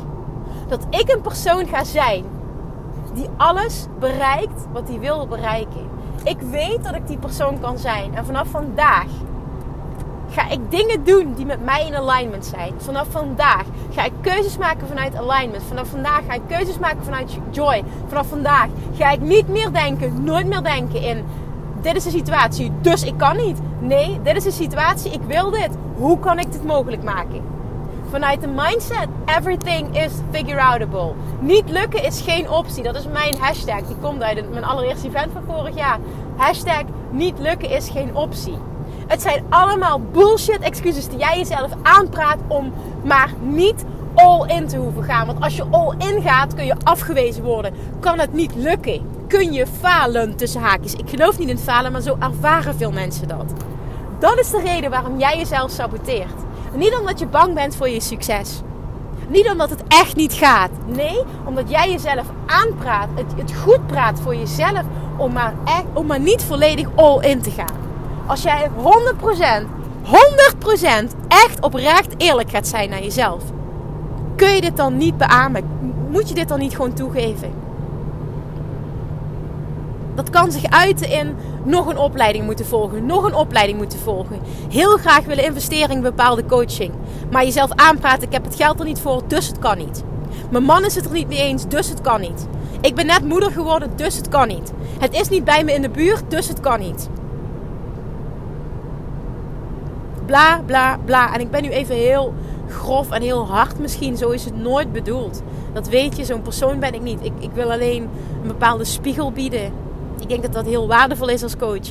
[0.68, 2.24] dat ik een persoon ga zijn
[3.14, 5.93] die alles bereikt wat hij wil bereiken.
[6.24, 8.14] Ik weet dat ik die persoon kan zijn.
[8.14, 9.06] En vanaf vandaag
[10.30, 12.72] ga ik dingen doen die met mij in alignment zijn.
[12.76, 15.62] Vanaf vandaag ga ik keuzes maken vanuit alignment.
[15.62, 17.84] Vanaf vandaag ga ik keuzes maken vanuit joy.
[18.06, 21.24] Vanaf vandaag ga ik niet meer denken, nooit meer denken in
[21.84, 23.58] dit is de situatie, dus ik kan niet.
[23.80, 25.70] Nee, dit is de situatie, ik wil dit.
[25.96, 27.53] Hoe kan ik dit mogelijk maken?
[28.14, 31.14] Vanuit de mindset, everything is figure outable.
[31.40, 32.82] Niet lukken is geen optie.
[32.82, 33.82] Dat is mijn hashtag.
[33.86, 35.98] Die komt uit mijn allereerste event van vorig jaar.
[36.36, 38.58] Hashtag niet lukken is geen optie.
[39.06, 42.72] Het zijn allemaal bullshit excuses die jij jezelf aanpraat om
[43.04, 45.26] maar niet all in te hoeven gaan.
[45.26, 47.74] Want als je all in gaat, kun je afgewezen worden.
[48.00, 49.10] Kan het niet lukken.
[49.28, 50.94] Kun je falen tussen haakjes.
[50.94, 53.52] Ik geloof niet in falen, maar zo ervaren veel mensen dat.
[54.18, 56.44] Dat is de reden waarom jij jezelf saboteert.
[56.76, 58.60] Niet omdat je bang bent voor je succes.
[59.28, 60.70] Niet omdat het echt niet gaat.
[60.86, 64.82] Nee, omdat jij jezelf aanpraat, het, het goed praat voor jezelf
[65.16, 67.82] om maar, echt, om maar niet volledig all in te gaan.
[68.26, 69.66] Als jij 100%,
[70.04, 70.10] 100%
[71.28, 73.42] echt oprecht eerlijk gaat zijn naar jezelf,
[74.36, 75.64] kun je dit dan niet beamen?
[76.10, 77.52] Moet je dit dan niet gewoon toegeven?
[80.14, 84.40] Dat kan zich uiten in nog een opleiding moeten volgen, nog een opleiding moeten volgen.
[84.70, 86.92] Heel graag willen investeren in bepaalde coaching.
[87.30, 90.04] Maar jezelf aanpraten, ik heb het geld er niet voor, dus het kan niet.
[90.50, 92.46] Mijn man is het er niet mee eens, dus het kan niet.
[92.80, 94.72] Ik ben net moeder geworden, dus het kan niet.
[94.98, 97.08] Het is niet bij me in de buurt, dus het kan niet.
[100.26, 101.34] Bla, bla, bla.
[101.34, 102.34] En ik ben nu even heel
[102.68, 104.16] grof en heel hard misschien.
[104.16, 105.42] Zo is het nooit bedoeld.
[105.72, 107.24] Dat weet je, zo'n persoon ben ik niet.
[107.24, 108.02] Ik, ik wil alleen
[108.42, 109.83] een bepaalde spiegel bieden.
[110.24, 111.88] Ik denk dat dat heel waardevol is als coach.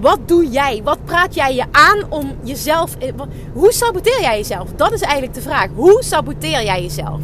[0.00, 0.80] Wat doe jij?
[0.84, 2.96] Wat praat jij je aan om jezelf.
[3.52, 4.72] Hoe saboteer jij jezelf?
[4.76, 5.68] Dat is eigenlijk de vraag.
[5.74, 7.20] Hoe saboteer jij jezelf?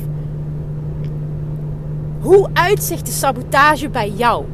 [2.21, 4.45] Hoe uitzicht de sabotage bij jou?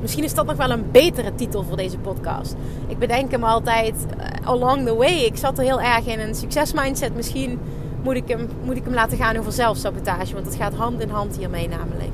[0.00, 2.54] Misschien is dat nog wel een betere titel voor deze podcast.
[2.86, 5.14] Ik bedenk hem altijd uh, along the way.
[5.14, 7.16] Ik zat er heel erg in een succesmindset.
[7.16, 7.58] Misschien
[8.02, 10.34] moet ik, hem, moet ik hem laten gaan over zelfsabotage.
[10.34, 12.12] Want het gaat hand in hand hiermee namelijk.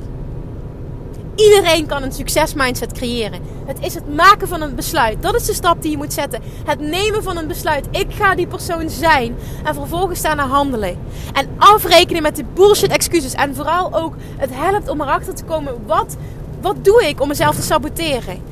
[1.34, 3.40] Iedereen kan een succesmindset creëren.
[3.66, 5.22] Het is het maken van een besluit.
[5.22, 6.42] Dat is de stap die je moet zetten.
[6.64, 7.86] Het nemen van een besluit.
[7.90, 9.36] Ik ga die persoon zijn.
[9.64, 10.98] En vervolgens naar handelen.
[11.32, 13.34] En afrekenen met de bullshit excuses.
[13.34, 15.74] En vooral ook, het helpt om erachter te komen.
[15.86, 16.16] Wat,
[16.60, 18.42] wat doe ik om mezelf te saboteren?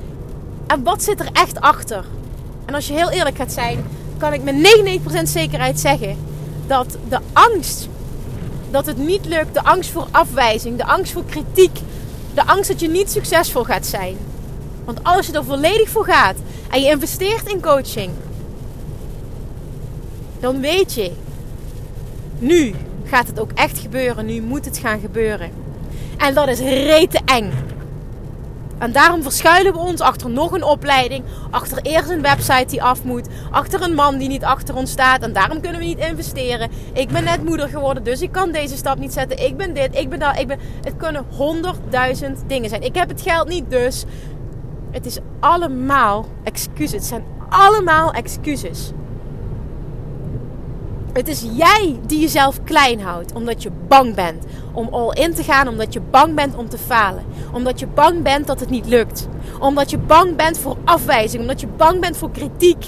[0.66, 2.04] En wat zit er echt achter?
[2.66, 3.84] En als je heel eerlijk gaat zijn,
[4.18, 4.54] kan ik met
[5.18, 6.16] 99% zekerheid zeggen
[6.66, 7.88] dat de angst
[8.70, 11.78] dat het niet lukt, de angst voor afwijzing, de angst voor kritiek,
[12.34, 14.16] de angst dat je niet succesvol gaat zijn.
[14.84, 16.36] Want als je er volledig voor gaat
[16.70, 18.10] en je investeert in coaching,
[20.40, 21.12] dan weet je,
[22.38, 25.50] nu gaat het ook echt gebeuren, nu moet het gaan gebeuren.
[26.16, 27.52] En dat is rete eng.
[28.80, 33.04] En daarom verschuilen we ons achter nog een opleiding, achter eerst een website die af
[33.04, 35.22] moet, achter een man die niet achter ons staat.
[35.22, 36.70] En daarom kunnen we niet investeren.
[36.92, 39.44] Ik ben net moeder geworden, dus ik kan deze stap niet zetten.
[39.44, 40.58] Ik ben dit, ik ben dat, ik ben.
[40.82, 42.82] Het kunnen honderdduizend dingen zijn.
[42.82, 44.04] Ik heb het geld niet, dus.
[44.90, 46.92] Het is allemaal excuses.
[46.92, 48.92] Het zijn allemaal excuses.
[51.12, 55.42] Het is jij die jezelf klein houdt omdat je bang bent om all in te
[55.42, 58.86] gaan, omdat je bang bent om te falen, omdat je bang bent dat het niet
[58.86, 62.84] lukt, omdat je bang bent voor afwijzing, omdat je bang bent voor kritiek.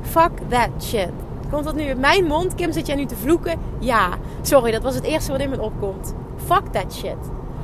[0.00, 1.10] Fuck that shit.
[1.50, 2.54] Komt dat nu in mijn mond?
[2.54, 3.58] Kim, zit jij nu te vloeken?
[3.78, 4.08] Ja.
[4.42, 6.14] Sorry, dat was het eerste wat in me opkomt.
[6.36, 7.18] Fuck that shit.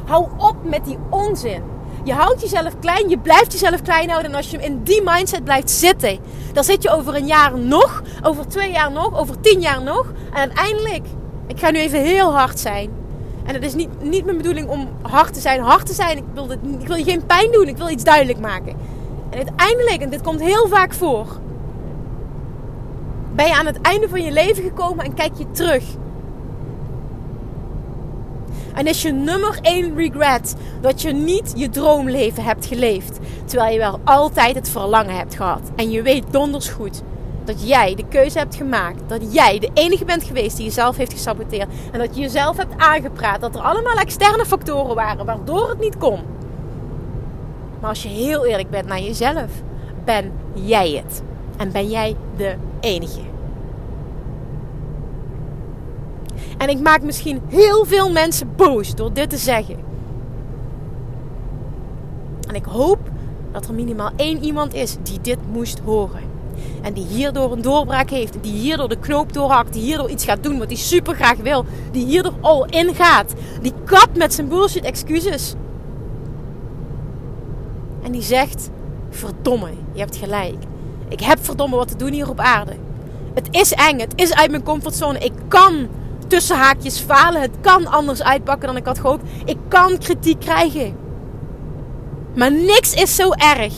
[0.05, 1.63] Hou op met die onzin.
[2.07, 4.31] Je houdt jezelf klein, je blijft jezelf klein houden.
[4.31, 6.19] En als je in die mindset blijft zitten,
[6.53, 10.13] dan zit je over een jaar nog, over twee jaar nog, over tien jaar nog.
[10.33, 11.07] En uiteindelijk,
[11.47, 12.91] ik ga nu even heel hard zijn.
[13.45, 15.61] En het is niet, niet mijn bedoeling om hard te zijn.
[15.61, 18.05] Hard te zijn, ik wil, dit, ik wil je geen pijn doen, ik wil iets
[18.05, 18.77] duidelijk maken.
[19.31, 21.27] En uiteindelijk, en dit komt heel vaak voor,
[23.35, 25.85] ben je aan het einde van je leven gekomen en kijk je terug.
[28.77, 33.19] En is je nummer één regret dat je niet je droomleven hebt geleefd.
[33.45, 35.61] Terwijl je wel altijd het verlangen hebt gehad.
[35.77, 37.03] En je weet donders goed
[37.45, 39.01] dat jij de keuze hebt gemaakt.
[39.07, 41.69] Dat jij de enige bent geweest die jezelf heeft gesaboteerd.
[41.93, 43.41] En dat je jezelf hebt aangepraat.
[43.41, 46.21] Dat er allemaal externe factoren waren waardoor het niet kon.
[47.81, 49.51] Maar als je heel eerlijk bent naar jezelf,
[50.05, 51.23] ben jij het.
[51.57, 53.21] En ben jij de enige.
[56.57, 59.77] En ik maak misschien heel veel mensen boos door dit te zeggen.
[62.49, 62.99] En ik hoop
[63.53, 66.35] dat er minimaal één iemand is die dit moest horen.
[66.83, 68.37] En die hierdoor een doorbraak heeft.
[68.41, 69.73] Die hierdoor de knoop doorhakt.
[69.73, 71.65] Die hierdoor iets gaat doen wat hij super graag wil.
[71.91, 73.35] Die hierdoor all in gaat.
[73.63, 75.55] Die kapt met zijn bullshit excuses.
[78.03, 78.71] En die zegt:
[79.11, 80.57] Verdomme, je hebt gelijk.
[81.09, 82.73] Ik heb verdomme wat te doen hier op aarde.
[83.35, 83.99] Het is eng.
[83.99, 85.19] Het is uit mijn comfortzone.
[85.19, 85.89] Ik kan
[86.27, 87.41] tussen haakjes falen.
[87.41, 89.25] Het kan anders uitpakken dan ik had gehoopt.
[89.45, 90.97] Ik kan kritiek krijgen.
[92.35, 93.75] Maar niks is zo erg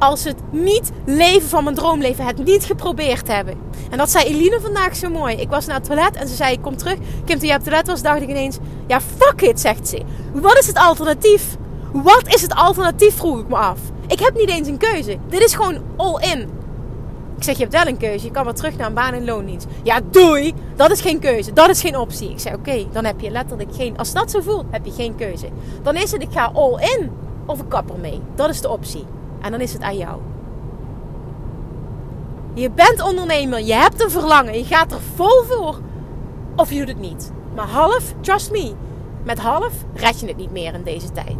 [0.00, 3.58] als het niet leven van mijn droomleven, het niet geprobeerd hebben.
[3.90, 5.36] En dat zei Eline vandaag zo mooi.
[5.36, 6.98] Ik was naar het toilet en ze zei: Kom terug.
[7.24, 10.02] Kim, toen je op het toilet was, dacht ik ineens: Ja, fuck it, zegt ze.
[10.32, 11.56] Wat is het alternatief?
[11.92, 13.78] Wat is het alternatief, vroeg ik me af.
[14.06, 15.18] Ik heb niet eens een keuze.
[15.28, 16.48] Dit is gewoon all in.
[17.40, 18.24] Ik zeg, je hebt wel een keuze.
[18.24, 19.66] Je kan weer terug naar een baan en loondienst.
[19.82, 20.54] Ja, doei.
[20.76, 21.52] Dat is geen keuze.
[21.52, 22.30] Dat is geen optie.
[22.30, 23.98] Ik zeg, oké, dan heb je letterlijk geen...
[23.98, 25.48] Als dat zo voelt, heb je geen keuze.
[25.82, 27.10] Dan is het, ik ga all in
[27.46, 28.20] of ik kap ermee.
[28.34, 29.04] Dat is de optie.
[29.40, 30.20] En dan is het aan jou.
[32.54, 33.60] Je bent ondernemer.
[33.60, 34.58] Je hebt een verlangen.
[34.58, 35.78] Je gaat er vol voor.
[36.56, 37.32] Of je doet het niet.
[37.54, 38.72] Maar half, trust me.
[39.22, 41.38] Met half red je het niet meer in deze tijd.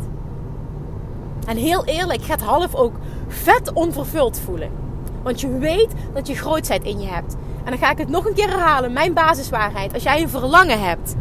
[1.47, 2.93] En heel eerlijk, gaat half ook
[3.29, 4.89] vet onvervuld voelen.
[5.23, 7.37] Want je weet dat je grootheid in je hebt.
[7.65, 8.93] En dan ga ik het nog een keer herhalen.
[8.93, 9.95] Mijn basiswaarheid.
[9.95, 11.15] Als jij een verlangen hebt,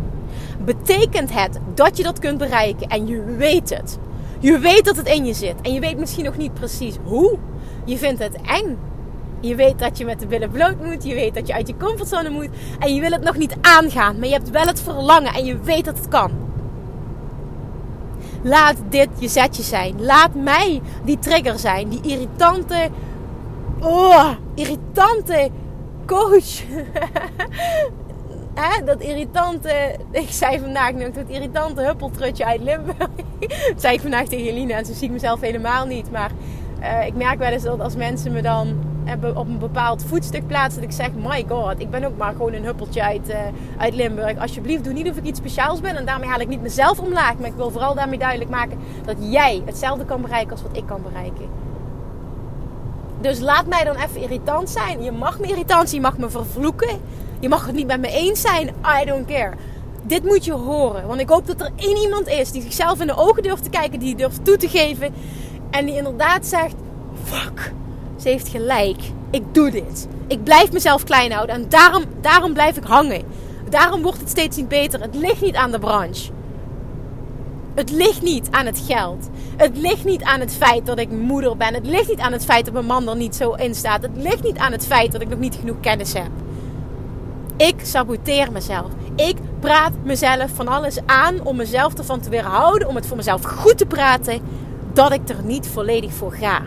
[0.66, 2.88] betekent het dat je dat kunt bereiken.
[2.88, 3.98] En je weet het.
[4.40, 5.56] Je weet dat het in je zit.
[5.62, 7.38] En je weet misschien nog niet precies hoe.
[7.86, 8.78] Je vindt het eng.
[9.40, 11.04] Je weet dat je met de billen bloot moet.
[11.04, 12.50] Je weet dat je uit je comfortzone moet.
[12.80, 14.20] En je wil het nog niet aangaan.
[14.20, 15.34] Maar je hebt wel het verlangen.
[15.34, 16.32] En je weet dat het kan.
[18.42, 20.02] Laat dit je zetje zijn.
[20.02, 21.90] Laat mij die trigger zijn.
[21.90, 22.90] Die irritante
[23.82, 25.50] oh, irritante
[26.06, 26.62] coach.
[28.54, 32.98] Hè, dat irritante, ik zei vandaag nog, dat irritante huppeltrutje uit Limburg.
[32.98, 33.10] dat
[33.82, 36.12] zei ik vandaag tegen Jelina en zo zie ik mezelf helemaal niet.
[36.12, 36.32] Maar
[36.82, 40.48] uh, ik merk wel eens dat als mensen me dan hebben op een bepaald voetstuk
[40.48, 43.36] plaatsen, dat ik zeg: My god, ik ben ook maar gewoon een huppeltje uit, uh,
[43.78, 44.38] uit Limburg.
[44.38, 45.96] Alsjeblieft, doe niet of ik iets speciaals ben.
[45.96, 47.38] En daarmee haal ik niet mezelf omlaag.
[47.38, 50.86] Maar ik wil vooral daarmee duidelijk maken dat jij hetzelfde kan bereiken als wat ik
[50.86, 51.69] kan bereiken.
[53.22, 55.04] Dus laat mij dan even irritant zijn.
[55.04, 57.00] Je mag me irritant zijn, je mag me vervloeken.
[57.40, 58.68] Je mag het niet met me eens zijn.
[59.02, 59.54] I don't care.
[60.04, 61.08] Dit moet je horen.
[61.08, 63.70] Want ik hoop dat er één iemand is die zichzelf in de ogen durft te
[63.70, 64.00] kijken.
[64.00, 65.14] Die durft toe te geven.
[65.72, 66.76] En die inderdaad zegt:
[67.24, 67.74] Fuck,
[68.22, 69.02] ze heeft gelijk.
[69.32, 70.08] Ik doe dit.
[70.28, 71.56] Ik blijf mezelf klein houden.
[71.56, 73.24] En daarom, daarom blijf ik hangen.
[73.70, 75.02] Daarom wordt het steeds niet beter.
[75.02, 76.32] Het ligt niet aan de branche.
[77.74, 79.30] Het ligt niet aan het geld.
[79.58, 81.74] Het ligt niet aan het feit dat ik moeder ben.
[81.74, 84.02] Het ligt niet aan het feit dat mijn man er niet zo in staat.
[84.02, 86.30] Het ligt niet aan het feit dat ik nog niet genoeg kennis heb.
[87.58, 88.92] Ik saboteer mezelf.
[89.16, 92.88] Ik praat mezelf van alles aan om mezelf ervan te weerhouden.
[92.88, 94.42] Om het voor mezelf goed te praten
[94.94, 96.62] dat ik er niet volledig voor ga.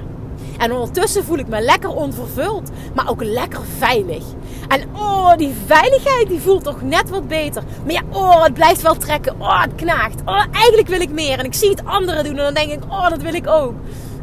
[0.59, 4.25] En ondertussen voel ik me lekker onvervuld, maar ook lekker veilig.
[4.69, 7.63] En oh, die veiligheid die voelt toch net wat beter.
[7.85, 9.41] Maar ja, oh, het blijft wel trekken.
[9.41, 10.21] Oh, het knaagt.
[10.25, 11.39] Oh, eigenlijk wil ik meer.
[11.39, 13.75] En ik zie het anderen doen en dan denk ik, oh, dat wil ik ook.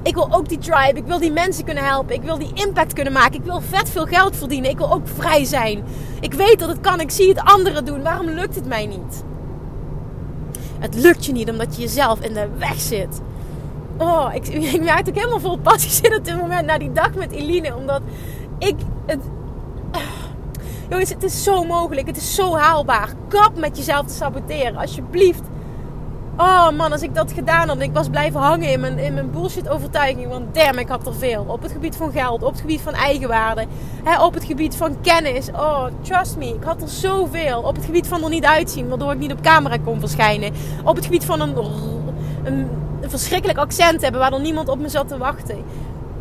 [0.03, 0.99] Ik wil ook die tribe.
[0.99, 2.15] Ik wil die mensen kunnen helpen.
[2.15, 3.33] Ik wil die impact kunnen maken.
[3.33, 4.69] Ik wil vet veel geld verdienen.
[4.69, 5.83] Ik wil ook vrij zijn.
[6.19, 6.99] Ik weet dat het kan.
[6.99, 8.03] Ik zie het anderen doen.
[8.03, 9.23] Waarom lukt het mij niet?
[10.79, 13.21] Het lukt je niet omdat je jezelf in de weg zit.
[13.99, 17.13] Oh, ik, ik merk ook helemaal vol passie zin op dit moment naar die dag
[17.13, 17.75] met Eline.
[17.75, 18.01] Omdat
[18.57, 19.19] ik het...
[20.89, 22.07] jongens, het is zo mogelijk.
[22.07, 23.13] Het is zo haalbaar.
[23.27, 24.77] Kap met jezelf te saboteren.
[24.77, 25.43] Alsjeblieft.
[26.37, 29.31] Oh man, als ik dat gedaan had ik was blijven hangen in mijn, in mijn
[29.31, 30.27] bullshit overtuiging.
[30.27, 31.45] Want damn, ik had er veel.
[31.47, 33.65] Op het gebied van geld, op het gebied van eigenwaarde.
[34.03, 35.49] Hè, op het gebied van kennis.
[35.51, 37.61] Oh, trust me, ik had er zoveel.
[37.61, 40.53] Op het gebied van er niet uitzien, waardoor ik niet op camera kon verschijnen.
[40.83, 41.55] Op het gebied van een,
[42.43, 42.69] een,
[43.01, 45.63] een verschrikkelijk accent hebben, waardoor niemand op me zat te wachten.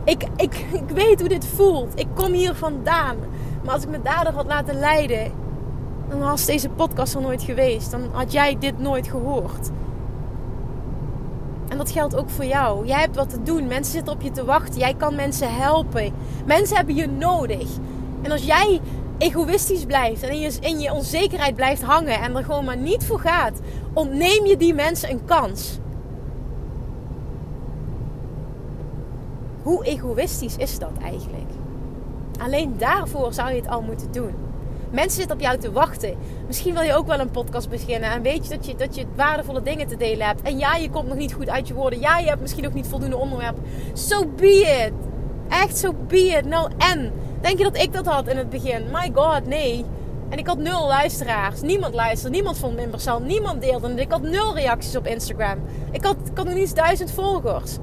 [0.04, 1.98] Ik, ik, ik weet hoe dit voelt.
[1.98, 3.16] Ik kom hier vandaan.
[3.64, 5.32] Maar als ik me daardoor had laten leiden,
[6.08, 7.90] dan was deze podcast er nooit geweest.
[7.90, 9.70] Dan had jij dit nooit gehoord.
[11.68, 12.86] En dat geldt ook voor jou.
[12.86, 13.66] Jij hebt wat te doen.
[13.66, 14.78] Mensen zitten op je te wachten.
[14.78, 16.12] Jij kan mensen helpen.
[16.46, 17.68] Mensen hebben je nodig.
[18.22, 18.80] En als jij
[19.18, 23.04] egoïstisch blijft en in je, in je onzekerheid blijft hangen en er gewoon maar niet
[23.04, 23.60] voor gaat,
[23.92, 25.78] ontneem je die mensen een kans.
[29.68, 31.50] Hoe egoïstisch is dat eigenlijk?
[32.38, 34.34] Alleen daarvoor zou je het al moeten doen.
[34.90, 36.16] Mensen zitten op jou te wachten.
[36.46, 38.10] Misschien wil je ook wel een podcast beginnen.
[38.10, 40.42] En weet je dat je, dat je waardevolle dingen te delen hebt.
[40.42, 42.00] En ja, je komt nog niet goed uit je woorden.
[42.00, 43.56] Ja, je hebt misschien nog niet voldoende onderwerp.
[43.92, 44.92] So be it.
[45.48, 46.44] Echt, so be it.
[46.46, 47.12] Nou, en?
[47.40, 48.84] Denk je dat ik dat had in het begin?
[48.92, 49.84] My god, nee.
[50.28, 51.60] En ik had nul luisteraars.
[51.60, 52.34] Niemand luisterde.
[52.34, 53.26] Niemand vond me interessant.
[53.26, 53.94] Niemand deelde.
[53.94, 55.58] Ik had nul reacties op Instagram.
[55.90, 57.78] Ik had, ik had nog niet eens duizend volgers.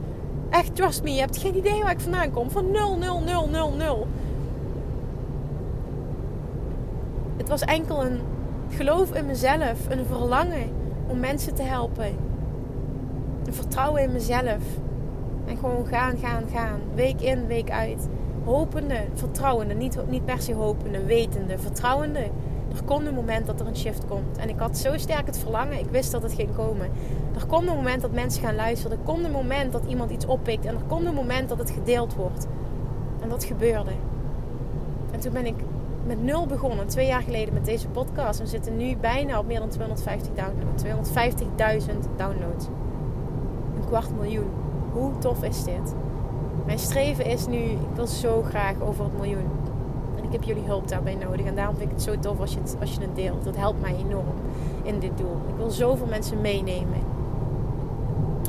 [0.49, 1.13] Echt, trust me.
[1.13, 2.49] Je hebt geen idee waar ik vandaan kom.
[2.49, 4.07] Van 0, 0, 0, 0, 0.
[7.37, 8.19] Het was enkel een
[8.69, 10.69] geloof in mezelf, een verlangen
[11.07, 12.15] om mensen te helpen.
[13.45, 14.63] Een vertrouwen in mezelf.
[15.45, 16.79] En gewoon gaan, gaan, gaan.
[16.93, 18.07] Week in, week uit.
[18.43, 19.73] Hopende, vertrouwende.
[19.73, 22.19] Niet, niet per se hopende, wetende, vertrouwende.
[22.75, 24.37] Er komt een moment dat er een shift komt.
[24.37, 25.79] En ik had zo sterk het verlangen.
[25.79, 26.89] Ik wist dat het ging komen.
[27.35, 28.97] Er komt een moment dat mensen gaan luisteren.
[28.97, 30.65] Er komt een moment dat iemand iets oppikt.
[30.65, 32.47] En er komt een moment dat het gedeeld wordt.
[33.21, 33.91] En dat gebeurde.
[35.11, 35.55] En toen ben ik
[36.05, 38.39] met nul begonnen, twee jaar geleden met deze podcast.
[38.39, 40.83] We zitten nu bijna op meer dan 250 downloads.
[40.83, 42.65] 250.000 downloads.
[43.75, 44.49] Een kwart miljoen.
[44.91, 45.95] Hoe tof is dit?
[46.65, 49.49] Mijn streven is nu, ik wil zo graag over het miljoen.
[50.17, 51.45] En ik heb jullie hulp daarbij nodig.
[51.45, 53.43] En daarom vind ik het zo tof als je het, als je het deelt.
[53.43, 54.35] Dat helpt mij enorm
[54.83, 55.37] in dit doel.
[55.47, 57.14] Ik wil zoveel mensen meenemen.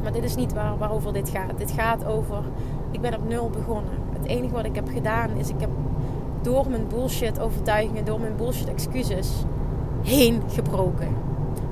[0.07, 1.59] Maar dit is niet waar, waarover dit gaat.
[1.59, 2.43] Dit gaat over,
[2.91, 3.93] ik ben op nul begonnen.
[4.13, 5.71] Het enige wat ik heb gedaan is, ik heb
[6.43, 9.33] door mijn bullshit overtuigingen, door mijn bullshit excuses
[10.03, 11.09] heen gebroken.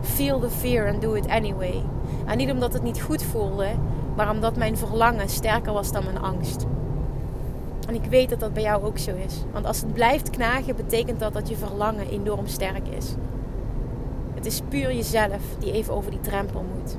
[0.00, 1.82] Feel the fear and do it anyway.
[2.24, 3.68] En niet omdat het niet goed voelde,
[4.16, 6.66] maar omdat mijn verlangen sterker was dan mijn angst.
[7.88, 9.42] En ik weet dat dat bij jou ook zo is.
[9.52, 13.14] Want als het blijft knagen, betekent dat dat je verlangen enorm sterk is.
[14.34, 16.96] Het is puur jezelf die even over die drempel moet.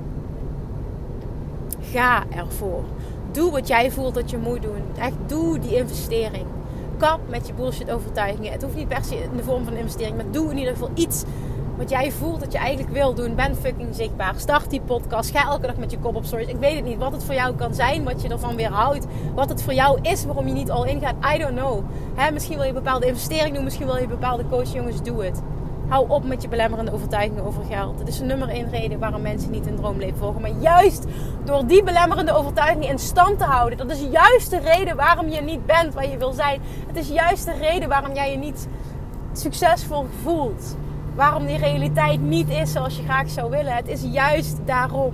[1.95, 2.83] Ga ervoor.
[3.31, 4.83] Doe wat jij voelt dat je moet doen.
[4.99, 6.45] Echt doe die investering
[6.97, 8.51] kap met je bullshit overtuigingen.
[8.51, 10.73] Het hoeft niet per se in de vorm van een investering, maar doe in ieder
[10.73, 11.23] geval iets
[11.77, 13.35] wat jij voelt dat je eigenlijk wil doen.
[13.35, 14.33] Ben fucking zichtbaar.
[14.37, 15.31] Start die podcast.
[15.31, 16.47] Ga elke dag met je kop op stories.
[16.47, 18.03] Ik weet het niet wat het voor jou kan zijn.
[18.03, 19.05] Wat je ervan weer houdt.
[19.35, 20.25] Wat het voor jou is.
[20.25, 21.35] Waarom je niet al in gaat.
[21.35, 21.83] I don't know.
[22.33, 23.63] Misschien wil je bepaalde investering doen.
[23.63, 24.73] Misschien wil je bepaalde coach.
[24.73, 25.41] Jongens, doe het.
[25.87, 27.97] Hou op met je belemmerende overtuigingen over geld.
[27.97, 30.41] Dat is de nummer één reden waarom mensen niet hun droomleven volgen.
[30.41, 31.05] Maar juist
[31.43, 33.77] door die belemmerende overtuigingen in stand te houden.
[33.77, 36.61] Dat is juist de reden waarom je niet bent waar je wil zijn.
[36.87, 38.67] Het is juist de reden waarom jij je niet
[39.33, 40.75] succesvol voelt.
[41.15, 43.75] Waarom die realiteit niet is zoals je graag zou willen.
[43.75, 45.13] Het is juist daarom.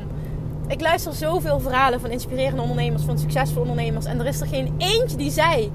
[0.67, 4.05] Ik luister zoveel verhalen van inspirerende ondernemers, van succesvolle ondernemers.
[4.05, 5.71] En er is er geen eentje die zei: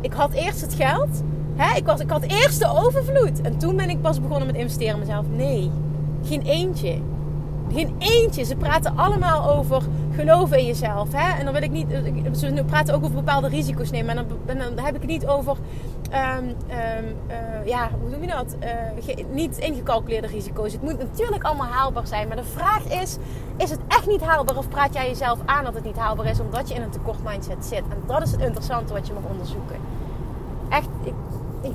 [0.00, 1.22] Ik had eerst het geld
[1.76, 3.40] Ik, was, ik had eerst de overvloed.
[3.40, 5.26] En toen ben ik pas begonnen met investeren in mezelf.
[5.28, 5.70] Nee,
[6.24, 7.00] geen eentje.
[7.72, 8.44] Geen eentje.
[8.44, 9.82] Ze praten allemaal over
[10.14, 11.12] geloven in jezelf.
[11.12, 11.38] Hè?
[11.38, 11.86] En dan wil ik niet.
[12.32, 14.16] Ze praten ook over bepaalde risico's nemen.
[14.16, 15.56] En dan, dan heb ik het niet over.
[16.38, 18.56] Um, uh, ja, hoe noem je dat?
[18.62, 20.72] Uh, niet ingecalculeerde risico's.
[20.72, 22.28] Het moet natuurlijk allemaal haalbaar zijn.
[22.28, 23.16] Maar de vraag is:
[23.56, 24.56] is het echt niet haalbaar?
[24.56, 27.24] Of praat jij jezelf aan dat het niet haalbaar is omdat je in een tekort
[27.24, 27.82] mindset zit?
[27.88, 29.76] En dat is het interessante wat je mag onderzoeken.
[30.68, 31.14] Echt, ik,
[31.62, 31.72] ik,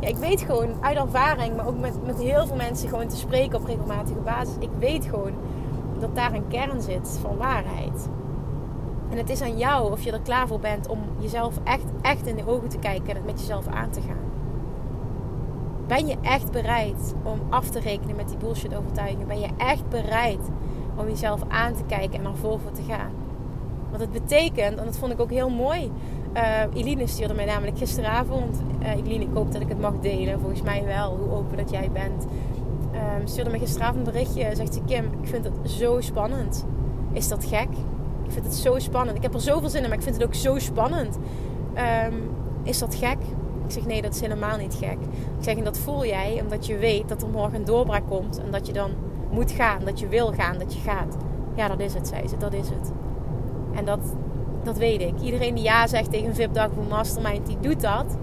[0.10, 3.58] ik, weet, gewoon uit ervaring, maar ook met, met heel veel mensen gewoon te spreken
[3.58, 4.54] op regelmatige basis.
[4.58, 5.32] Ik weet gewoon
[5.98, 8.08] dat daar een kern zit van waarheid.
[9.10, 12.26] En het is aan jou of je er klaar voor bent om jezelf echt, echt
[12.26, 14.32] in de ogen te kijken en het met jezelf aan te gaan.
[15.86, 19.26] Ben je echt bereid om af te rekenen met die bullshit overtuigingen?
[19.26, 20.50] Ben je echt bereid
[20.96, 23.12] om jezelf aan te kijken en naar voren te gaan?
[23.90, 25.92] Want het betekent, en dat vond ik ook heel mooi
[26.34, 26.42] uh,
[26.74, 28.62] Eline stuurde mij namelijk gisteravond.
[28.82, 30.40] Uh, Eline, ik hoop dat ik het mag delen.
[30.40, 32.26] Volgens mij wel, hoe open dat jij bent.
[32.94, 34.54] Um, stuurde mij gisteravond een berichtje.
[34.54, 36.64] Zegt ze: Kim, ik vind het zo spannend.
[37.12, 37.68] Is dat gek?
[38.24, 39.16] Ik vind het zo spannend.
[39.16, 41.18] Ik heb er zoveel zin in, maar ik vind het ook zo spannend.
[42.08, 42.30] Um,
[42.62, 43.18] is dat gek?
[43.64, 44.98] Ik zeg: Nee, dat is helemaal niet gek.
[45.38, 48.40] Ik zeg: En dat voel jij omdat je weet dat er morgen een doorbraak komt.
[48.44, 48.90] En dat je dan
[49.30, 49.84] moet gaan.
[49.84, 51.16] Dat je wil gaan, dat je gaat.
[51.54, 52.36] Ja, dat is het, zei ze.
[52.36, 52.92] Dat is het.
[53.74, 54.00] En dat,
[54.64, 55.12] dat weet ik.
[55.22, 58.16] Iedereen die ja zegt tegen een VIP-dag een mastermind, die doet dat.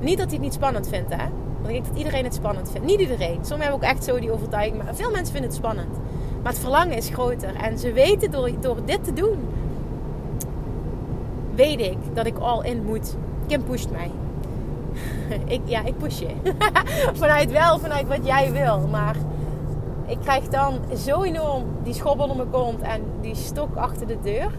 [0.00, 1.24] Niet dat hij het niet spannend vindt, hè.
[1.62, 2.86] Want ik denk dat iedereen het spannend vindt.
[2.86, 3.38] Niet iedereen.
[3.44, 4.82] Sommigen hebben ook echt zo die overtuiging.
[4.82, 5.98] Maar veel mensen vinden het spannend.
[6.42, 7.54] Maar het verlangen is groter.
[7.54, 9.38] En ze weten door, door dit te doen,
[11.54, 13.16] weet ik dat ik all in moet.
[13.46, 14.10] Kim pusht mij.
[15.54, 16.34] ik, ja, ik push je.
[17.22, 18.86] vanuit wel, vanuit wat jij wil.
[18.90, 19.16] Maar
[20.06, 24.16] ik krijg dan zo enorm die schobbel onder mijn kont en die stok achter de
[24.22, 24.50] deur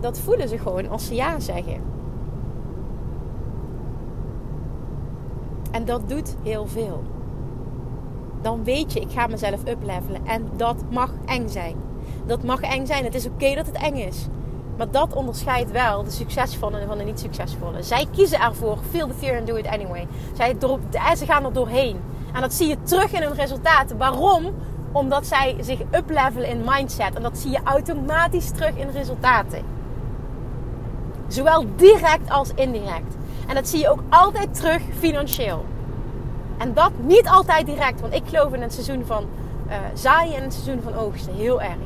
[0.00, 1.80] dat voelen ze gewoon als ze ja zeggen.
[5.70, 7.02] En dat doet heel veel.
[8.40, 10.26] Dan weet je, ik ga mezelf uplevelen.
[10.26, 11.76] En dat mag eng zijn.
[12.26, 13.04] Dat mag eng zijn.
[13.04, 14.26] Het is oké dat het eng is.
[14.76, 17.82] Maar dat onderscheidt wel de succesvolle van de niet succesvolle.
[17.82, 18.78] Zij kiezen ervoor.
[18.90, 20.06] Feel the fear and do it anyway.
[20.34, 20.56] Zij,
[21.16, 22.00] ze gaan er doorheen.
[22.32, 23.96] En dat zie je terug in hun resultaten.
[23.96, 24.44] Waarom?
[24.92, 27.14] Omdat zij zich uplevelen in mindset.
[27.14, 29.75] En dat zie je automatisch terug in resultaten.
[31.28, 33.16] Zowel direct als indirect.
[33.48, 35.64] En dat zie je ook altijd terug financieel.
[36.58, 39.24] En dat niet altijd direct, want ik geloof in een seizoen van
[39.68, 41.34] uh, zaaien en een seizoen van oogsten.
[41.34, 41.76] Heel erg.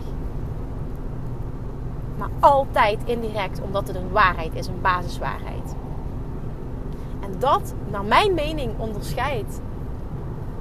[2.17, 5.75] Maar altijd indirect, omdat het een waarheid is, een basiswaarheid.
[7.21, 9.61] En dat, naar mijn mening, onderscheidt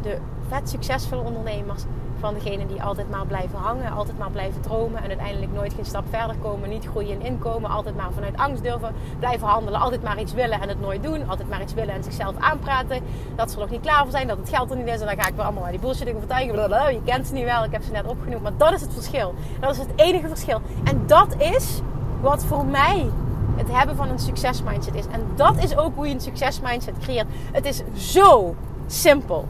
[0.02, 0.18] de
[0.48, 1.84] vet succesvolle ondernemers
[2.20, 5.86] van degene die altijd maar blijven hangen, altijd maar blijven dromen en uiteindelijk nooit geen
[5.86, 10.04] stap verder komen, niet groeien in inkomen, altijd maar vanuit angst durven blijven handelen, altijd
[10.04, 13.02] maar iets willen en het nooit doen, altijd maar iets willen en zichzelf aanpraten,
[13.36, 15.06] dat ze er nog niet klaar voor zijn, dat het geld er niet is en
[15.06, 16.54] dan ga ik weer allemaal die bullshit overtuigen.
[16.54, 16.90] Blablabla.
[16.90, 19.34] Je kent ze niet wel, ik heb ze net opgenoemd, maar dat is het verschil.
[19.60, 20.62] Dat is het enige verschil.
[20.84, 21.82] En dat is
[22.22, 23.10] wat voor mij
[23.56, 25.06] het hebben van een succesmindset is.
[25.12, 27.28] En dat is ook hoe je een succesmindset creëert.
[27.52, 28.56] Het is zo
[28.88, 29.48] simpel.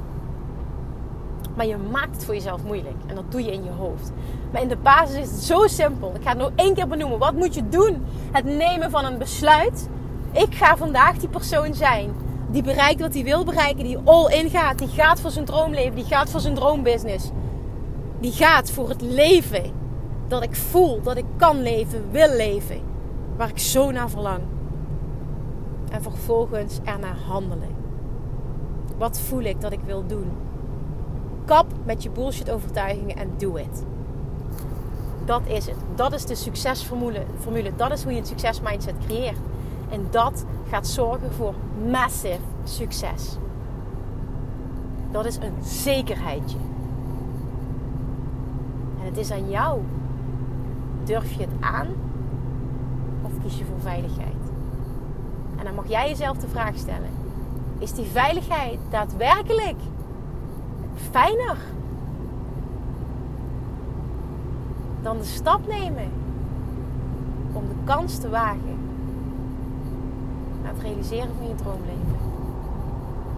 [1.59, 2.95] Maar je maakt het voor jezelf moeilijk.
[3.07, 4.11] En dat doe je in je hoofd.
[4.51, 6.15] Maar in de basis is het zo simpel.
[6.15, 7.19] Ik ga het nog één keer benoemen.
[7.19, 8.05] Wat moet je doen?
[8.31, 9.89] Het nemen van een besluit.
[10.31, 12.11] Ik ga vandaag die persoon zijn.
[12.51, 13.83] Die bereikt wat hij wil bereiken.
[13.83, 14.77] Die all in gaat.
[14.77, 15.95] Die gaat voor zijn droomleven.
[15.95, 17.29] Die gaat voor zijn droombusiness.
[18.19, 19.71] Die gaat voor het leven.
[20.27, 21.01] Dat ik voel.
[21.01, 22.11] Dat ik kan leven.
[22.11, 22.81] Wil leven.
[23.37, 24.41] Waar ik zo naar verlang.
[25.91, 27.75] En vervolgens ernaar handelen.
[28.97, 30.47] Wat voel ik dat ik wil doen?
[31.49, 33.83] Kap met je bullshit overtuigingen en doe het.
[35.25, 35.75] Dat is het.
[35.95, 37.23] Dat is de succesformule.
[37.39, 37.71] Formule.
[37.75, 39.37] Dat is hoe je een succesmindset creëert.
[39.89, 41.53] En dat gaat zorgen voor
[41.91, 43.37] massive succes.
[45.11, 46.57] Dat is een zekerheidje.
[48.99, 49.81] En het is aan jou.
[51.03, 51.87] Durf je het aan
[53.21, 54.51] of kies je voor veiligheid?
[55.57, 57.09] En dan mag jij jezelf de vraag stellen:
[57.79, 59.77] is die veiligheid daadwerkelijk
[61.11, 61.57] fijner
[65.01, 66.11] dan de stap nemen
[67.53, 68.77] om de kans te wagen
[70.63, 72.17] naar het realiseren van je droomleven.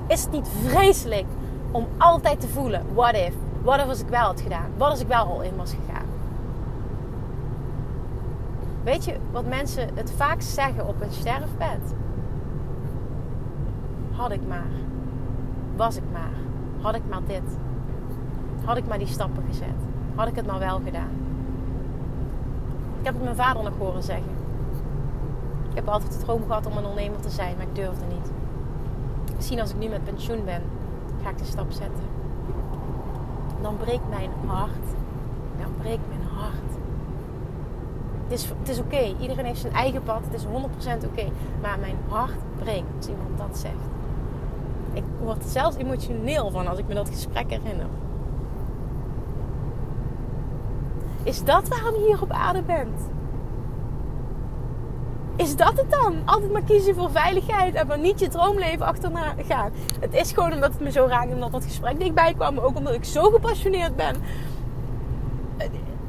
[0.07, 1.25] Is het niet vreselijk
[1.71, 3.33] om altijd te voelen: what if?
[3.61, 4.69] Wat if als ik wel had gedaan?
[4.77, 6.05] Wat als ik wel al in was gegaan?
[8.83, 11.93] Weet je wat mensen het vaak zeggen op een sterfbed?
[14.11, 14.71] Had ik maar.
[15.75, 16.50] Was ik maar.
[16.81, 17.57] Had ik maar dit.
[18.65, 19.67] Had ik maar die stappen gezet.
[20.15, 21.09] Had ik het maar wel gedaan.
[22.99, 24.31] Ik heb het mijn vader nog horen zeggen.
[25.69, 28.31] Ik heb altijd de droom gehad om een ondernemer te zijn, maar ik durfde niet.
[29.35, 30.61] Misschien als ik nu met pensioen ben,
[31.23, 32.03] ga ik de stap zetten.
[33.61, 34.85] Dan breekt mijn hart.
[35.61, 36.71] Dan breekt mijn hart.
[38.23, 39.15] Het is, het is oké.
[39.19, 40.21] Iedereen heeft zijn eigen pad.
[40.23, 41.27] Het is 100% oké.
[41.61, 43.90] Maar mijn hart breekt als iemand dat zegt.
[44.93, 47.87] Ik word zelfs emotioneel van als ik me dat gesprek herinner.
[51.23, 53.09] Is dat waarom je hier op aarde bent?
[55.35, 56.15] Is dat het dan?
[56.25, 59.71] Altijd maar kiezen voor veiligheid en maar niet je droomleven achterna gaan.
[59.99, 62.55] Het is gewoon omdat het me zo raakt, omdat dat gesprek dichtbij kwam.
[62.55, 64.15] Maar ook omdat ik zo gepassioneerd ben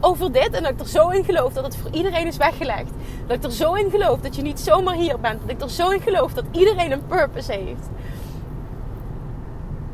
[0.01, 0.51] over dit.
[0.51, 2.91] En dat ik er zo in geloof dat het voor iedereen is weggelegd.
[3.27, 5.41] Dat ik er zo in geloof dat je niet zomaar hier bent.
[5.41, 7.89] Dat ik er zo in geloof dat iedereen een purpose heeft.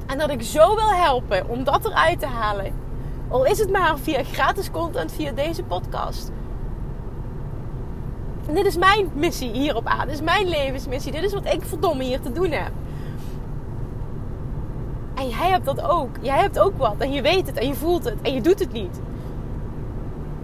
[0.09, 2.73] En dat ik zo wil helpen om dat eruit te halen.
[3.29, 6.31] Al is het maar via gratis content, via deze podcast.
[8.47, 10.07] En dit is mijn missie hier op aarde.
[10.07, 11.13] Dit is mijn levensmissie.
[11.13, 12.71] Dit is wat ik verdomme hier te doen heb.
[15.15, 16.17] En jij hebt dat ook.
[16.21, 16.95] Jij hebt ook wat.
[16.99, 18.17] En je weet het en je voelt het.
[18.23, 19.01] En je doet het niet.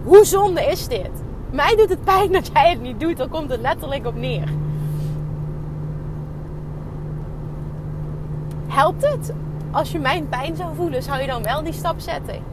[0.03, 1.11] Hoe zonde is dit?
[1.49, 3.17] Mij doet het pijn dat jij het niet doet.
[3.17, 4.47] Daar komt het letterlijk op neer.
[8.67, 9.33] Helpt het?
[9.75, 12.43] Als je mijn pijn zou voelen, zou je dan wel die stap zetten?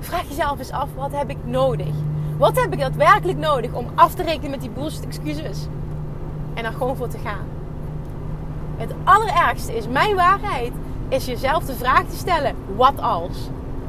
[0.00, 1.94] Vraag jezelf eens af, wat heb ik nodig?
[2.38, 5.66] Wat heb ik daadwerkelijk nodig om af te rekenen met die bullshit excuses?
[6.54, 7.46] En er gewoon voor te gaan.
[8.76, 10.72] Het allerergste is, mijn waarheid,
[11.08, 13.48] is jezelf de vraag te stellen, wat als?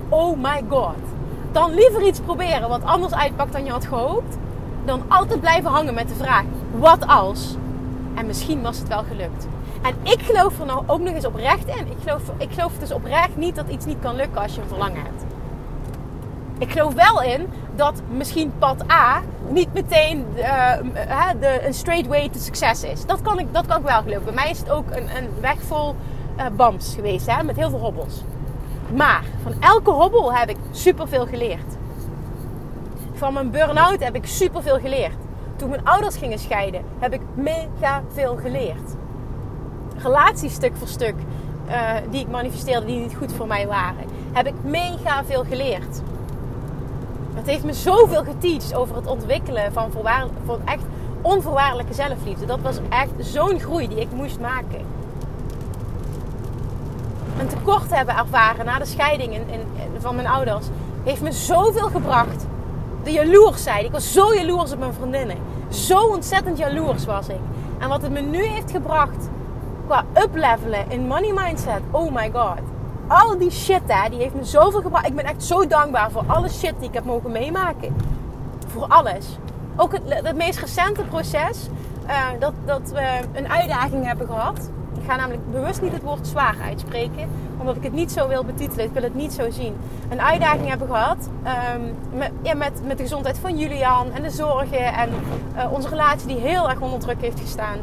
[0.10, 0.96] Oh my god.
[1.52, 4.38] Dan liever iets proberen wat anders uitpakt dan je had gehoopt,
[4.86, 7.56] dan altijd blijven hangen met de vraag, wat als?
[8.16, 9.48] En misschien was het wel gelukt.
[9.82, 11.88] En ik geloof er nou ook nog eens oprecht in.
[11.88, 14.68] Ik geloof, ik geloof dus oprecht niet dat iets niet kan lukken als je een
[14.68, 15.26] verlangen hebt.
[16.58, 20.74] Ik geloof wel in dat misschien pad A niet meteen uh,
[21.40, 23.06] de, een straight way to succes is.
[23.06, 24.24] Dat kan ik, dat kan ik wel geloven.
[24.24, 25.96] Bij mij is het ook een, een weg vol
[26.38, 28.24] uh, bams geweest, hè, met heel veel hobbels.
[28.96, 31.76] Maar van elke hobbel heb ik superveel geleerd.
[33.14, 35.18] Van mijn burn-out heb ik superveel geleerd.
[35.56, 38.96] Toen mijn ouders gingen scheiden, heb ik mega veel geleerd.
[40.08, 41.16] Relaties stuk voor stuk,
[41.70, 46.02] uh, die ik manifesteerde, die niet goed voor mij waren, heb ik mega veel geleerd.
[47.34, 49.92] Het heeft me zoveel geteacht over het ontwikkelen van,
[50.46, 50.84] van echt
[51.22, 52.46] onvoorwaardelijke zelfliefde.
[52.46, 54.86] Dat was echt zo'n groei die ik moest maken.
[57.40, 59.62] Een tekort hebben ervaren na de scheiding in,
[60.00, 60.66] van mijn ouders
[61.04, 62.46] heeft me zoveel gebracht.
[63.04, 63.86] De jaloersheid.
[63.86, 65.38] Ik was zo jaloers op mijn vriendinnen.
[65.70, 67.40] Zo ontzettend jaloers was ik.
[67.80, 69.30] En wat het me nu heeft gebracht
[69.88, 71.82] qua uplevelen in money mindset.
[71.92, 72.76] Oh my god
[73.08, 75.08] al die shit, hè, die heeft me zoveel gebracht.
[75.08, 77.96] Ik ben echt zo dankbaar voor alle shit die ik heb mogen meemaken.
[78.68, 79.38] Voor alles.
[79.76, 81.68] Ook het, het meest recente proces,
[82.08, 84.70] uh, dat, dat we een uitdaging hebben gehad.
[84.98, 88.44] Ik ga namelijk bewust niet het woord zwaar uitspreken, omdat ik het niet zo wil
[88.44, 88.86] betitelen.
[88.86, 89.76] Ik wil het niet zo zien.
[90.10, 91.30] Een uitdaging hebben gehad
[91.76, 95.10] um, met, ja, met, met de gezondheid van Julian en de zorgen en
[95.56, 97.78] uh, onze relatie die heel erg onder druk heeft gestaan.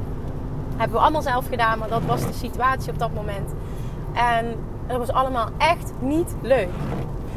[0.77, 3.51] Hebben we allemaal zelf gedaan, maar dat was de situatie op dat moment.
[4.12, 4.55] En
[4.87, 6.68] dat was allemaal echt niet leuk.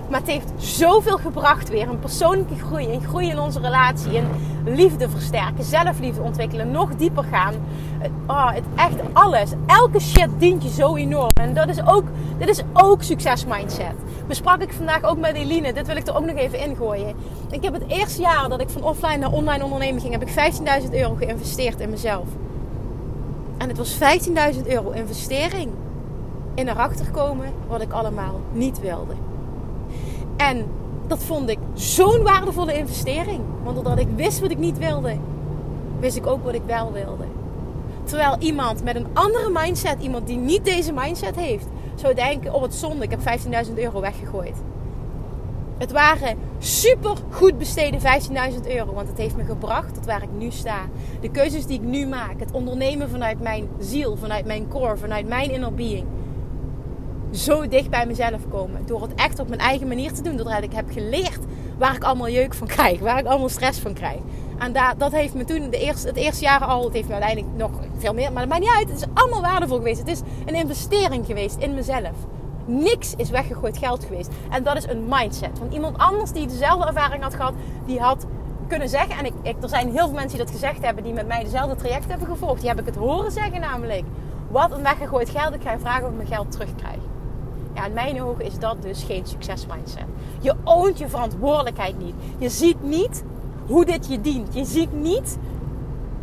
[0.10, 1.90] Maar het heeft zoveel gebracht weer.
[1.90, 4.28] Een persoonlijke groei, een groei in onze relatie, een
[4.64, 7.54] liefde versterken, zelfliefde ontwikkelen, nog dieper gaan.
[8.28, 9.52] Oh, het echt alles.
[9.66, 11.32] Elke shit dient je zo enorm.
[11.34, 12.04] En dat is ook,
[12.38, 13.94] dit is ook succes mindset.
[14.28, 15.74] Besprak ik vandaag ook met Eline.
[15.74, 17.16] Dit wil ik er ook nog even ingooien.
[17.50, 20.54] Ik heb het eerste jaar dat ik van offline naar online ondernemen ging, heb ik
[20.84, 22.28] 15.000 euro geïnvesteerd in mezelf.
[23.58, 23.98] En het was
[24.56, 25.70] 15.000 euro investering
[26.54, 29.14] in erachter komen wat ik allemaal niet wilde.
[30.38, 30.66] En
[31.08, 33.42] dat vond ik zo'n waardevolle investering.
[33.64, 35.18] Want doordat ik wist wat ik niet wilde,
[36.00, 37.24] wist ik ook wat ik wel wilde.
[38.04, 42.62] Terwijl iemand met een andere mindset, iemand die niet deze mindset heeft, zou denken: Oh,
[42.62, 44.56] wat zonde, ik heb 15.000 euro weggegooid.
[45.78, 50.32] Het waren super goed besteden 15.000 euro, want het heeft me gebracht tot waar ik
[50.38, 50.80] nu sta.
[51.22, 55.28] De keuzes die ik nu maak, het ondernemen vanuit mijn ziel, vanuit mijn core, vanuit
[55.28, 56.06] mijn inner being
[57.32, 58.86] zo dicht bij mezelf komen.
[58.86, 60.38] Door het echt op mijn eigen manier te doen.
[60.38, 61.40] Doordat ik heb geleerd
[61.78, 64.20] waar ik allemaal jeuk van krijg, waar ik allemaal stress van krijg.
[64.58, 67.56] En dat heeft me toen de eerste, het eerste jaar al, het heeft me uiteindelijk
[67.58, 68.90] nog veel meer, maar dat maakt niet uit.
[68.90, 70.00] Het is allemaal waardevol geweest.
[70.00, 72.16] Het is een investering geweest in mezelf.
[72.68, 74.30] Niks is weggegooid geld geweest.
[74.50, 75.60] En dat is een mindset.
[75.60, 77.54] Want iemand anders die dezelfde ervaring had gehad,
[77.86, 78.26] die had
[78.68, 79.18] kunnen zeggen.
[79.18, 81.44] En ik, ik, er zijn heel veel mensen die dat gezegd hebben, die met mij
[81.44, 82.60] dezelfde traject hebben gevolgd.
[82.60, 84.04] Die heb ik het horen zeggen namelijk.
[84.48, 85.54] Wat een weggegooid geld.
[85.54, 87.00] Ik ga je vragen of ik mijn geld terugkrijg.
[87.76, 90.06] Ja, in mijn ogen is dat dus geen succesmindset.
[90.40, 92.16] Je oont je verantwoordelijkheid niet.
[92.38, 93.24] Je ziet niet
[93.68, 94.54] hoe dit je dient.
[94.54, 95.38] Je ziet niet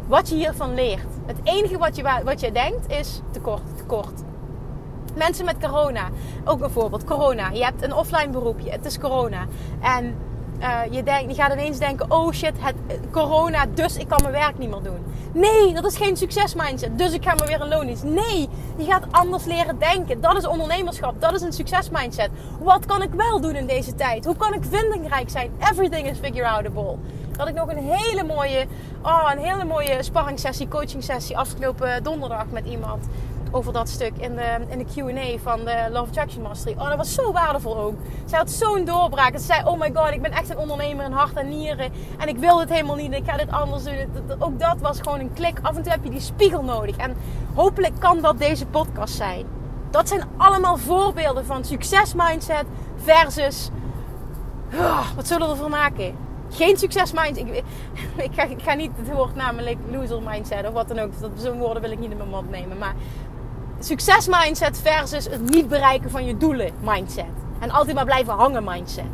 [0.06, 1.06] wat je hiervan leert.
[1.26, 4.22] Het enige wat je, wat je denkt is tekort, tekort.
[5.14, 6.08] Mensen met corona,
[6.44, 7.50] ook een voorbeeld, corona.
[7.50, 9.46] Je hebt een offline beroepje, het is corona.
[9.80, 10.14] En
[10.60, 12.74] uh, je, denkt, je gaat ineens denken: oh shit, het,
[13.10, 15.04] corona, dus ik kan mijn werk niet meer doen.
[15.32, 16.98] Nee, dat is geen succesmindset.
[16.98, 18.02] Dus ik ga maar weer een loondienst.
[18.02, 20.20] Nee, je gaat anders leren denken.
[20.20, 21.20] Dat is ondernemerschap.
[21.20, 22.30] Dat is een succesmindset.
[22.60, 24.24] Wat kan ik wel doen in deze tijd?
[24.24, 25.50] Hoe kan ik vindingrijk zijn?
[25.70, 26.96] Everything is figure outable.
[27.36, 28.66] Dat ik nog een hele mooie,
[29.02, 33.04] oh, een hele mooie sparringssessie, coaching sessie afgelopen donderdag met iemand
[33.54, 36.74] over dat stuk in de, in de Q&A van de Love Attraction Mastery.
[36.78, 37.94] Oh, dat was zo waardevol ook.
[38.24, 39.32] Zij had zo'n doorbraak.
[39.32, 41.92] Ze zei, oh my god, ik ben echt een ondernemer in hart en nieren.
[42.18, 43.12] En ik wil dit helemaal niet.
[43.12, 43.94] Ik ga dit anders doen.
[44.38, 45.58] Ook dat was gewoon een klik.
[45.62, 46.96] Af en toe heb je die spiegel nodig.
[46.96, 47.16] En
[47.54, 49.46] hopelijk kan dat deze podcast zijn.
[49.90, 52.64] Dat zijn allemaal voorbeelden van succesmindset
[52.96, 53.70] versus...
[54.74, 56.14] Oh, wat zullen we ervan maken?
[56.50, 57.46] Geen succesmindset.
[57.46, 57.64] Ik,
[58.28, 61.10] ik, ga, ik ga niet het woord namelijk loser mindset of wat dan ook.
[61.36, 62.78] Zo'n woorden wil ik niet in mijn mond nemen.
[62.78, 62.94] Maar
[63.84, 67.24] succes mindset versus het niet bereiken van je doelen mindset.
[67.58, 69.04] En altijd maar blijven hangen mindset.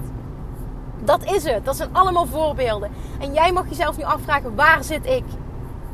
[1.05, 1.65] Dat is het.
[1.65, 2.91] Dat zijn allemaal voorbeelden.
[3.21, 5.25] En jij mag jezelf nu afvragen: waar zit ik?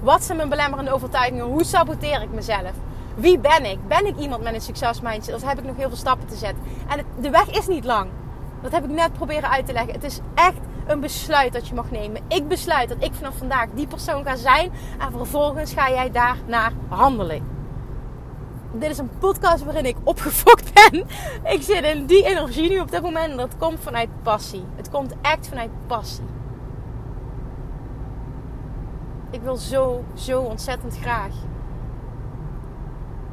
[0.01, 1.45] Wat zijn mijn belemmerende overtuigingen?
[1.45, 2.73] Hoe saboteer ik mezelf?
[3.15, 3.89] Wie ben ik?
[3.89, 5.35] Ben ik iemand met een succes mindset?
[5.35, 6.63] Of heb ik nog heel veel stappen te zetten?
[6.89, 8.11] En de weg is niet lang.
[8.63, 9.93] Dat heb ik net proberen uit te leggen.
[9.93, 12.23] Het is echt een besluit dat je mag nemen.
[12.29, 14.73] Ik besluit dat ik vanaf vandaag die persoon ga zijn.
[14.99, 17.56] En vervolgens ga jij daar naar handelen
[18.79, 21.07] dit is een podcast waarin ik opgefokt ben.
[21.45, 23.31] Ik zit in die energie nu op dit moment.
[23.31, 24.65] En dat komt vanuit passie.
[24.77, 26.25] Het komt echt vanuit passie.
[29.31, 31.35] Ik wil zo, zo ontzettend graag.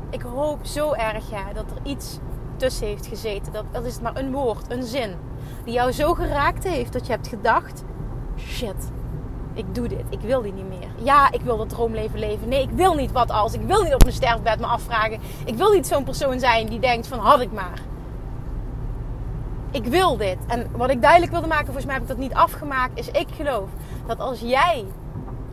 [0.10, 2.20] Ik hoop zo erg ja, dat er iets
[2.56, 3.54] tussen heeft gezeten.
[3.54, 5.16] Dat, dat is maar een woord, een zin.
[5.64, 7.84] Die jou zo geraakt heeft dat je hebt gedacht:
[8.38, 8.92] shit,
[9.54, 10.04] ik doe dit.
[10.10, 10.93] Ik wil die niet meer.
[11.04, 12.48] Ja, ik wil dat droomleven leven.
[12.48, 13.54] Nee, ik wil niet wat als.
[13.54, 15.20] Ik wil niet op mijn sterfbed me afvragen.
[15.46, 17.82] Ik wil niet zo'n persoon zijn die denkt van had ik maar.
[19.72, 20.38] Ik wil dit.
[20.48, 23.28] En wat ik duidelijk wilde maken, volgens mij heb ik dat niet afgemaakt, is ik
[23.36, 23.70] geloof
[24.08, 24.86] dat als jij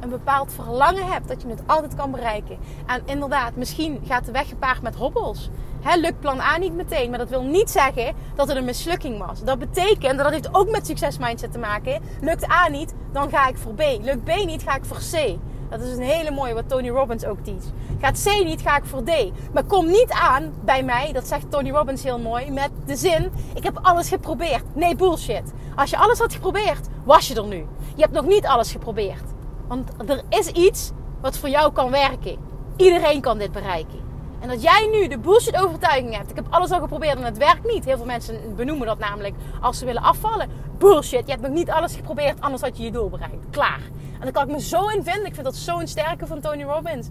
[0.01, 2.59] een bepaald verlangen hebt, dat je het altijd kan bereiken.
[2.87, 5.51] En inderdaad, misschien gaat de weg gepaard met hobbels.
[5.81, 9.27] He, lukt plan A niet meteen, maar dat wil niet zeggen dat het een mislukking
[9.27, 9.45] was.
[9.45, 12.03] Dat betekent, en dat heeft ook met succesmindset te maken.
[12.21, 13.83] Lukt A niet, dan ga ik voor B.
[14.01, 15.39] Lukt B niet, ga ik voor C.
[15.71, 17.65] Dat is een hele mooie wat Tony Robbins ook teach.
[18.01, 19.33] Gaat C niet, ga ik voor D.
[19.53, 23.31] Maar kom niet aan bij mij, dat zegt Tony Robbins heel mooi, met de zin:
[23.55, 24.63] Ik heb alles geprobeerd.
[24.75, 25.53] Nee, bullshit.
[25.77, 27.67] Als je alles had geprobeerd, was je er nu.
[27.95, 29.23] Je hebt nog niet alles geprobeerd.
[29.71, 30.91] Want er is iets
[31.21, 32.37] wat voor jou kan werken.
[32.77, 33.99] Iedereen kan dit bereiken.
[34.41, 36.31] En dat jij nu de bullshit overtuiging hebt.
[36.31, 37.85] Ik heb alles al geprobeerd en het werkt niet.
[37.85, 40.49] Heel veel mensen benoemen dat namelijk als ze willen afvallen.
[40.79, 43.51] Bullshit, je hebt nog niet alles geprobeerd, anders had je je doel bereikt.
[43.51, 43.81] Klaar.
[44.13, 45.27] En daar kan ik me zo in vinden.
[45.27, 47.09] Ik vind dat zo'n sterke van Tony Robbins.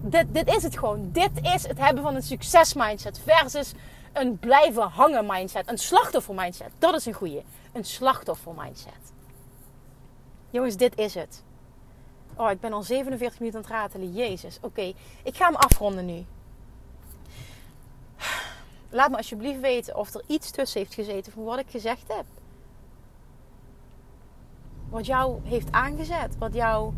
[0.00, 1.08] Dit, dit is het gewoon.
[1.12, 3.72] Dit is het hebben van een succes mindset versus
[4.12, 5.70] een blijven hangen mindset.
[5.70, 6.70] Een slachtoffer mindset.
[6.78, 7.44] Dat is een goeie.
[7.72, 9.12] Een slachtoffer mindset.
[10.50, 11.44] Jongens, dit is het.
[12.36, 14.12] Oh, ik ben al 47 minuten aan het ratelen.
[14.12, 14.58] Jezus.
[14.60, 16.24] Oké, ik ga hem afronden nu.
[18.90, 22.24] Laat me alsjeblieft weten of er iets tussen heeft gezeten van wat ik gezegd heb.
[24.88, 26.38] Wat jou heeft aangezet.
[26.38, 26.92] Wat jou.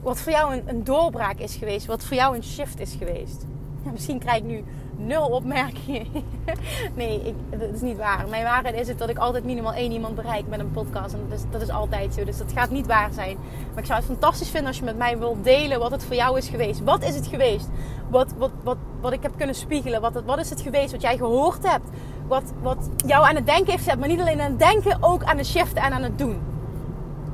[0.00, 1.86] Wat voor jou een, een doorbraak is geweest.
[1.86, 3.44] Wat voor jou een shift is geweest.
[3.92, 4.64] Misschien krijg ik nu
[4.96, 6.06] nul opmerkingen.
[6.94, 8.24] nee, ik, dat is niet waar.
[8.28, 11.14] Mijn waarheid is het dat ik altijd minimaal één iemand bereik met een podcast.
[11.14, 12.24] En dat is, dat is altijd zo.
[12.24, 13.36] Dus dat gaat niet waar zijn.
[13.70, 16.14] Maar ik zou het fantastisch vinden als je met mij wilt delen wat het voor
[16.14, 16.84] jou is geweest.
[16.84, 17.68] Wat is het geweest?
[18.08, 20.00] Wat, wat, wat, wat ik heb kunnen spiegelen?
[20.00, 21.88] Wat, wat is het geweest wat jij gehoord hebt?
[22.26, 23.98] Wat, wat jou aan het denken heeft gezet.
[23.98, 26.40] Maar niet alleen aan het denken, ook aan het shiften en aan het doen.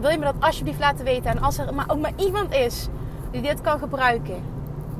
[0.00, 1.30] Wil je me dat alsjeblieft laten weten?
[1.30, 2.88] En als er maar ook maar iemand is
[3.30, 4.42] die dit kan gebruiken,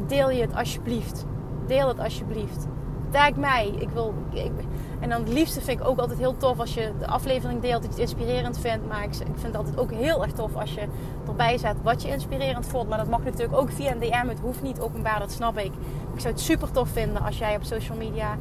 [0.06, 1.24] deel je het alsjeblieft
[1.70, 2.66] deel het alsjeblieft.
[3.10, 3.72] Tag mij.
[3.78, 4.52] Ik wil, ik,
[5.00, 7.82] en dan het liefste vind ik ook altijd heel tof als je de aflevering deelt,
[7.82, 8.88] dat je het inspirerend vindt.
[8.88, 10.86] Maar ik, vind het altijd ook heel erg tof als je
[11.26, 12.88] erbij zet wat je inspirerend vond.
[12.88, 14.28] Maar dat mag natuurlijk ook via een DM.
[14.28, 15.72] Het hoeft niet openbaar, dat snap ik.
[16.14, 18.36] Ik zou het super tof vinden als jij op social media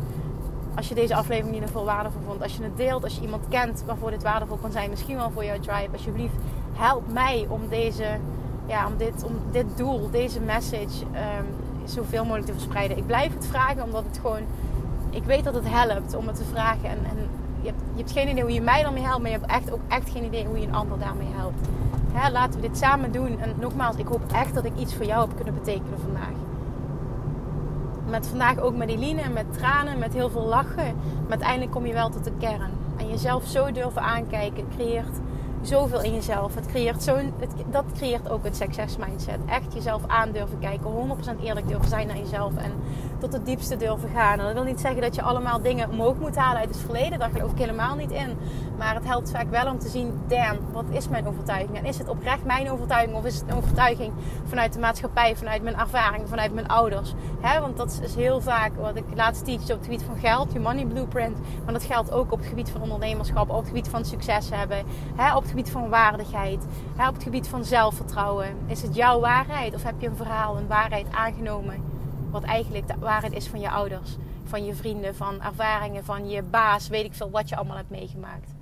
[0.75, 2.41] Als je deze aflevering in ieder geval waardevol vond.
[2.41, 3.03] Als je het deelt.
[3.03, 4.89] Als je iemand kent waarvoor dit waardevol kan zijn.
[4.89, 5.89] Misschien wel voor jouw tribe.
[5.91, 6.35] Alsjeblieft
[6.73, 8.05] help mij om deze...
[8.65, 12.97] Ja, om dit, om dit doel, deze message um, zoveel mogelijk te verspreiden.
[12.97, 14.41] Ik blijf het vragen omdat het gewoon...
[15.09, 16.89] Ik weet dat het helpt om het te vragen.
[16.89, 17.17] En, en
[17.61, 19.21] je, hebt, je hebt geen idee hoe je mij daarmee helpt.
[19.21, 21.67] Maar je hebt echt ook echt geen idee hoe je een ander daarmee helpt.
[22.11, 23.39] Hè, laten we dit samen doen.
[23.39, 26.37] En nogmaals, ik hoop echt dat ik iets voor jou heb kunnen betekenen vandaag.
[28.09, 30.95] Met vandaag ook met Eline met tranen, met heel veel lachen.
[31.21, 32.71] Maar uiteindelijk kom je wel tot de kern.
[32.97, 35.19] En jezelf zo durven aankijken creëert
[35.61, 36.55] zoveel in jezelf.
[36.55, 39.39] Het creëert zo'n, het, dat creëert ook een succes mindset.
[39.45, 41.17] Echt jezelf aan durven kijken.
[41.39, 42.55] 100% eerlijk durven zijn naar jezelf.
[42.55, 42.71] En
[43.19, 44.39] tot het diepste durven gaan.
[44.39, 47.19] En dat wil niet zeggen dat je allemaal dingen omhoog moet halen uit het verleden.
[47.19, 48.37] Daar geloof ik helemaal niet in.
[48.77, 51.77] Maar het helpt vaak wel om te zien, damn, wat is mijn overtuiging?
[51.77, 53.15] En is het oprecht mijn overtuiging?
[53.17, 54.13] Of is het een overtuiging
[54.45, 57.13] vanuit de maatschappij, vanuit mijn ervaring, vanuit mijn ouders?
[57.41, 60.59] want dat is heel vaak wat ik laatst teach op het gebied van geld, je
[60.59, 61.37] money blueprint.
[61.63, 64.79] Maar dat geldt ook op het gebied van ondernemerschap, op het gebied van succes hebben.
[65.35, 66.65] op het gebied van waardigheid,
[67.07, 68.47] op het gebied van zelfvertrouwen.
[68.65, 71.88] Is het jouw waarheid of heb je een verhaal, een waarheid aangenomen?
[72.31, 76.43] Wat eigenlijk de waarheid is van je ouders, van je vrienden, van ervaringen, van je
[76.43, 78.53] baas, weet ik veel wat je allemaal hebt meegemaakt.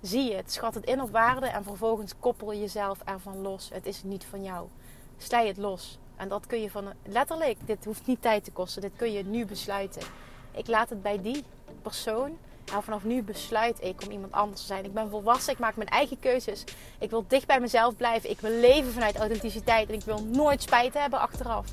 [0.00, 3.70] Zie het, schat het in op waarde en vervolgens koppel jezelf ervan los.
[3.72, 4.68] Het is niet van jou.
[5.16, 5.98] Slij het los.
[6.16, 8.82] En dat kun je van letterlijk, dit hoeft niet tijd te kosten.
[8.82, 10.02] Dit kun je nu besluiten.
[10.50, 11.44] Ik laat het bij die
[11.82, 12.38] persoon.
[12.70, 14.84] Nou, vanaf nu besluit ik om iemand anders te zijn.
[14.84, 16.64] Ik ben volwassen, ik maak mijn eigen keuzes.
[16.98, 18.30] Ik wil dicht bij mezelf blijven.
[18.30, 19.88] Ik wil leven vanuit authenticiteit.
[19.88, 21.66] En ik wil nooit spijt hebben achteraf.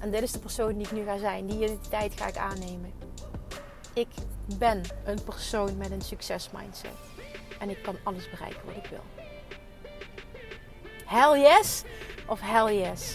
[0.00, 1.46] En dit is de persoon die ik nu ga zijn.
[1.46, 2.92] Die identiteit ga ik aannemen.
[3.92, 4.08] Ik
[4.58, 6.90] ben een persoon met een succesmindset.
[7.58, 9.04] En ik kan alles bereiken wat ik wil.
[11.04, 11.82] Hell yes
[12.26, 13.14] of hell yes?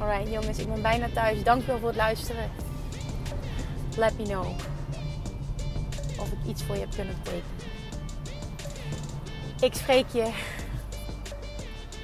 [0.00, 1.42] Alright jongens, ik ben bijna thuis.
[1.42, 2.50] Dankjewel voor het luisteren.
[3.96, 4.76] Let me know
[6.32, 7.76] of ik iets voor je heb kunnen betekenen.
[9.60, 10.30] Ik spreek je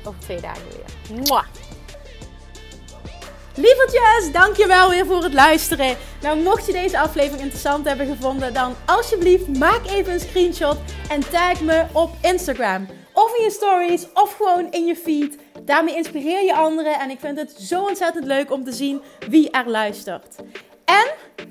[0.05, 1.19] over twee dagen weer.
[1.21, 1.45] Mwah!
[3.57, 5.97] Lievertjes, dankjewel weer voor het luisteren.
[6.23, 10.77] Nou, mocht je deze aflevering interessant hebben gevonden, dan alsjeblieft maak even een screenshot
[11.09, 12.87] en tag me op Instagram.
[13.13, 15.39] Of in je stories, of gewoon in je feed.
[15.63, 19.51] Daarmee inspireer je anderen en ik vind het zo ontzettend leuk om te zien wie
[19.51, 20.37] er luistert.
[20.85, 21.07] En